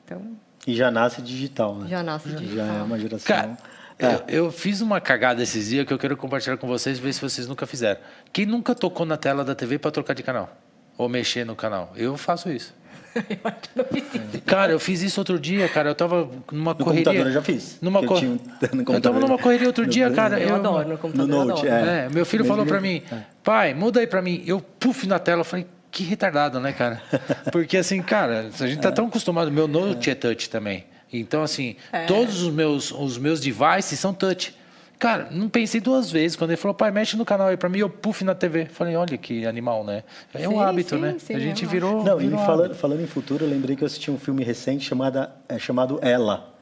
[0.04, 0.36] Então,
[0.68, 1.88] E já nasce digital, né?
[1.88, 2.68] Já nasce digital.
[2.68, 3.28] Já é uma geração.
[3.28, 3.58] Cara,
[3.98, 4.06] É.
[4.28, 7.22] eu, eu fiz uma cagada esses dias que eu quero compartilhar com vocês, ver se
[7.22, 8.00] vocês nunca fizeram.
[8.34, 10.50] Quem nunca tocou na tela da TV para trocar de canal?
[10.98, 11.91] Ou mexer no canal?
[11.96, 12.74] Eu faço isso.
[14.46, 15.89] Cara, eu fiz isso outro dia, cara.
[15.89, 17.04] Eu tava numa No correria.
[17.06, 17.78] computador eu já fiz.
[17.82, 18.20] Numa Eu cor...
[18.20, 18.32] tinha
[18.74, 20.39] no Eu tava numa correria outro No dia, cara.
[20.39, 21.89] Eu, adoro, no computador No Note, adoro.
[21.89, 22.06] é.
[22.06, 23.14] É, meu filho Mesmo falou pra jeito.
[23.16, 24.43] mim, pai, muda aí pra mim.
[24.46, 27.02] Eu, puf, na tela, eu falei, que retardado, né, cara?
[27.52, 30.84] Porque assim, cara, a gente tá tão acostumado, meu Note é touch também.
[31.20, 32.05] Então, assim, É.
[32.05, 34.55] todos os meus, os meus devices são touch.
[34.97, 36.38] Cara, não pensei duas vezes.
[36.38, 38.66] Quando ele falou, pai, mexe no canal aí pra mim, eu puf na TV.
[38.66, 40.03] Falei, olha que animal, né?
[40.34, 41.16] É um Sim, hábito, sim, né?
[41.20, 42.01] sim, a gente eu virou.
[42.03, 42.80] Não, e virou falando, hábito.
[42.80, 46.53] falando em futuro, eu lembrei que eu assisti um filme recente chamada, é, chamado Ela,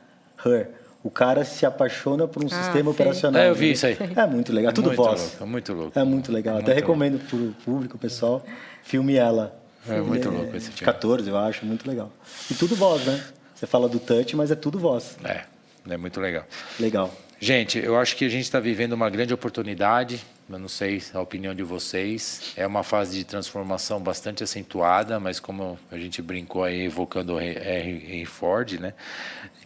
[0.44, 0.70] Her.
[1.04, 2.90] O cara se apaixona por um Ah, sistema sim.
[2.90, 3.42] operacional.
[3.42, 3.98] É, eu vi isso aí.
[4.16, 5.22] É muito legal, é tudo muito voz.
[5.22, 6.00] Louco, muito louco.
[6.00, 6.56] É muito legal.
[6.58, 8.44] Até Muito recomendo para o público, pessoal,
[8.82, 9.54] filme Ela.
[9.88, 10.86] É muito louco esse filme.
[10.86, 12.10] 14, eu acho, muito legal.
[12.50, 13.22] E tudo voz, né?
[13.64, 15.16] Você fala do touch, mas é tudo voz.
[15.24, 15.46] É,
[15.90, 16.46] é muito legal.
[16.78, 17.18] Legal.
[17.40, 20.22] Gente, eu acho que a gente está vivendo uma grande oportunidade.
[20.50, 22.52] Eu não sei a opinião de vocês.
[22.58, 27.40] É uma fase de transformação bastante acentuada, mas como a gente brincou aí, evocando o
[27.40, 28.26] R.
[28.26, 28.94] Ford, né?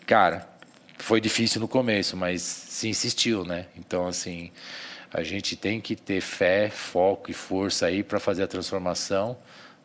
[0.05, 0.47] Cara,
[0.99, 3.65] foi difícil no começo, mas se insistiu, né?
[3.75, 4.51] Então, assim,
[5.11, 9.35] a gente tem que ter fé, foco e força aí para fazer a transformação.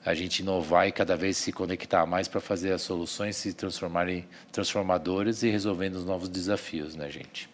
[0.05, 4.27] A gente inovar e cada vez se conectar mais para fazer as soluções se transformarem
[4.51, 7.49] transformadoras e resolvendo os novos desafios, né, gente?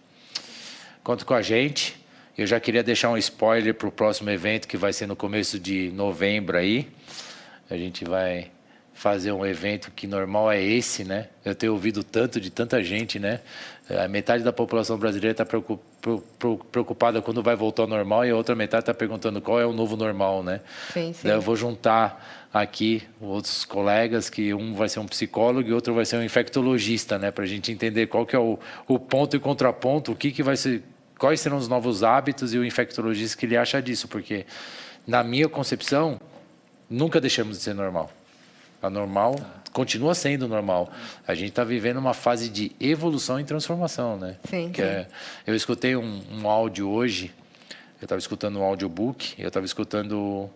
[1.03, 1.97] Conta com a gente.
[2.37, 5.59] Eu já queria deixar um spoiler para o próximo evento que vai ser no começo
[5.59, 6.89] de novembro aí.
[7.69, 8.51] A gente vai
[8.95, 11.29] fazer um evento que normal é esse, né?
[11.45, 13.41] Eu tenho ouvido tanto de tanta gente, né?
[13.91, 15.47] A metade da população brasileira está
[16.71, 19.73] preocupada quando vai voltar ao normal e a outra metade está perguntando qual é o
[19.73, 20.61] novo normal, né?
[20.93, 21.27] Sim, sim.
[21.27, 26.05] Eu vou juntar aqui outros colegas, que um vai ser um psicólogo e outro vai
[26.05, 27.31] ser um infectologista, né?
[27.31, 30.43] Para a gente entender qual que é o, o ponto e contraponto, o que, que
[30.43, 30.83] vai ser,
[31.19, 34.45] quais serão os novos hábitos e o infectologista que ele acha disso, porque
[35.07, 36.21] na minha concepção
[36.91, 38.11] nunca deixamos de ser normal.
[38.81, 39.35] A normal
[39.73, 40.91] continua sendo normal.
[41.27, 44.37] A gente está vivendo uma fase de evolução e transformação, né?
[44.49, 45.09] Sim, Que é-
[45.47, 47.33] eu escutei um, um áudio hoje,
[48.01, 50.49] eu estava escutando um audiobook, eu estava escutando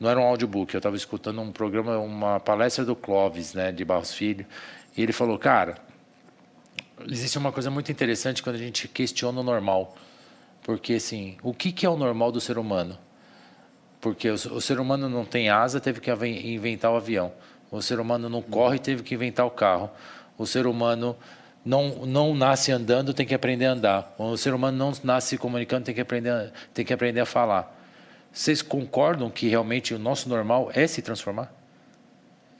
[0.00, 3.84] não era um audiobook, eu estava escutando um programa, uma palestra do Clóvis, né, de
[3.84, 4.44] Barros Filho,
[4.96, 5.76] e ele falou, cara,
[7.08, 9.94] existe uma coisa muito interessante quando a gente questiona o normal,
[10.62, 12.98] porque assim, o que, que é o normal do ser humano?
[14.02, 17.32] Porque o, o ser humano não tem asa, teve que inventar o avião.
[17.70, 19.88] O ser humano não corre, teve que inventar o carro.
[20.36, 21.16] O ser humano
[21.64, 24.14] não, não nasce andando, tem que aprender a andar.
[24.18, 27.78] O ser humano não nasce comunicando, tem que aprender, tem que aprender a falar.
[28.32, 31.54] Vocês concordam que realmente o nosso normal é se transformar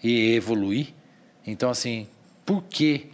[0.01, 0.95] e evoluir?
[1.45, 2.07] Então, assim,
[2.47, 3.11] por que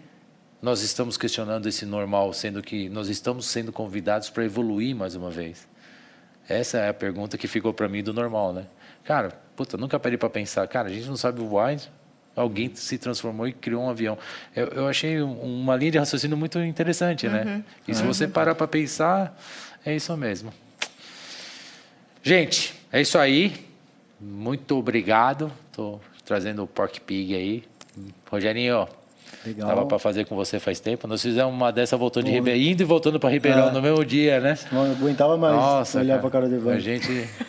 [0.61, 5.31] nós estamos questionando esse normal, sendo que nós estamos sendo convidados para evoluir mais uma
[5.31, 5.67] vez?
[6.49, 8.67] Essa é a pergunta que ficou para mim do normal, né?
[9.05, 10.67] Cara, puta, nunca parei para pensar.
[10.69, 11.77] Cara, a gente não sabe voar,
[12.35, 14.17] alguém se transformou e criou um avião.
[14.57, 17.65] Eu, eu achei um- uma linha de raciocínio muito interessante, né?
[17.87, 19.39] E se você parar para pensar,
[19.85, 20.53] é isso mesmo.
[22.23, 23.67] Gente, é isso aí.
[24.21, 25.53] Muito obrigado.
[25.73, 27.65] Tô trazendo o Pork Pig aí.
[28.31, 28.89] Rogerinho,
[29.47, 29.69] Legal.
[29.69, 31.07] tava para fazer com você faz tempo.
[31.07, 32.33] Nós fizemos uma dessa voltando de.
[32.33, 33.73] Ribeirão, indo e voltando para Ribeirão É.
[33.73, 34.59] no mesmo dia, né?
[34.73, 36.75] Não aguentava mais Nossa, olhar para a cara do Ivan.
[36.75, 37.07] A gente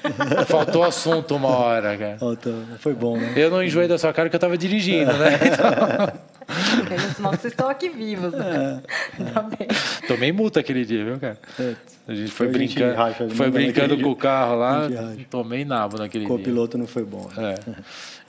[0.48, 2.18] faltou assunto uma hora, cara.
[2.18, 2.54] Faltou.
[2.80, 3.34] Foi bom, né?
[3.36, 5.40] Eu não enjoei da sua cara que eu tava dirigindo, né?
[5.46, 6.30] Então,
[6.90, 8.82] Menos mal que vocês estão aqui vivos, né?
[9.20, 9.68] Ainda bem.
[10.08, 11.38] tomei multa aquele dia, viu, cara?
[11.60, 11.76] É.
[12.08, 14.88] A gente foi A gente brincando, racha, foi brincando com o carro lá,
[15.30, 16.46] tomei nabo naquele Com o dia.
[16.46, 17.30] piloto não foi bom.
[17.38, 17.54] né?
[17.68, 17.74] É.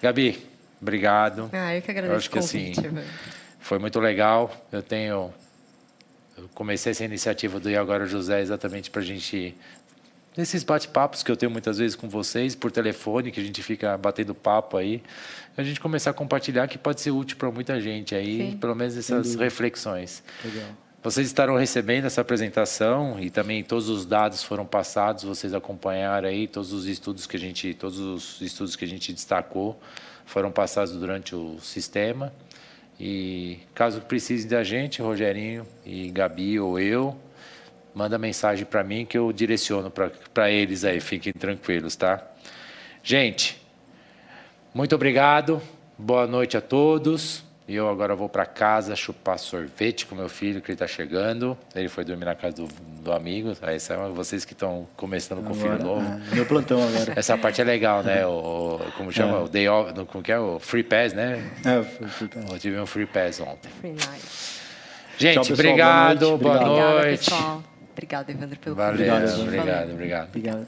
[0.03, 0.39] Gabi,
[0.83, 1.49] obrigado.
[1.53, 2.89] Ah, eu que Eu agradeço acho o que assim, convite.
[2.89, 3.07] velho.
[3.71, 4.51] Foi muito legal.
[4.73, 5.33] Eu tenho.
[6.37, 9.55] Eu comecei essa iniciativa do E Agora José exatamente para a gente.
[10.37, 13.97] Nesses bate-papos que eu tenho muitas vezes com vocês, por telefone, que a gente fica
[13.97, 15.01] batendo papo aí,
[15.57, 18.57] a gente começar a compartilhar que pode ser útil para muita gente aí, Sim.
[18.57, 20.23] pelo menos essas reflexões.
[20.45, 20.71] Legal.
[21.01, 26.49] Vocês estarão recebendo essa apresentação e também todos os dados foram passados, vocês acompanharam aí
[26.49, 29.81] todos os estudos que a gente, todos os estudos que a gente destacou
[30.27, 32.33] foram passados durante o sistema.
[33.01, 37.17] E caso precisem da gente, Rogerinho e Gabi ou eu,
[37.95, 42.23] manda mensagem para mim que eu direciono para eles aí, fiquem tranquilos, tá?
[43.03, 43.59] Gente,
[44.75, 45.63] muito obrigado,
[45.97, 50.61] boa noite a todos E eu agora vou para casa chupar sorvete com meu filho,
[50.61, 51.57] que ele está chegando.
[51.73, 52.67] Ele foi dormir na casa do,
[53.01, 53.53] do amigo.
[53.63, 56.05] Aí são vocês que estão começando com o filho novo.
[56.05, 57.13] É, meu plantão agora.
[57.15, 58.27] Essa parte é legal, né?
[58.27, 59.39] O, como chama?
[59.39, 59.43] É.
[59.43, 60.39] O day off, como que é?
[60.41, 61.49] O free pass, né?
[61.65, 62.51] É, o free pass.
[62.51, 63.71] Eu tive um free pass ontem.
[63.81, 64.27] Free night.
[65.17, 66.39] Gente, Tchau, obrigado.
[66.39, 66.65] Boa noite.
[66.65, 66.83] Boa noite.
[66.83, 67.63] Obrigada, pessoal.
[67.93, 69.41] Obrigado, Evandro, pelo Valeu, convite.
[69.43, 70.27] obrigado, obrigado.
[70.27, 70.67] Obrigado.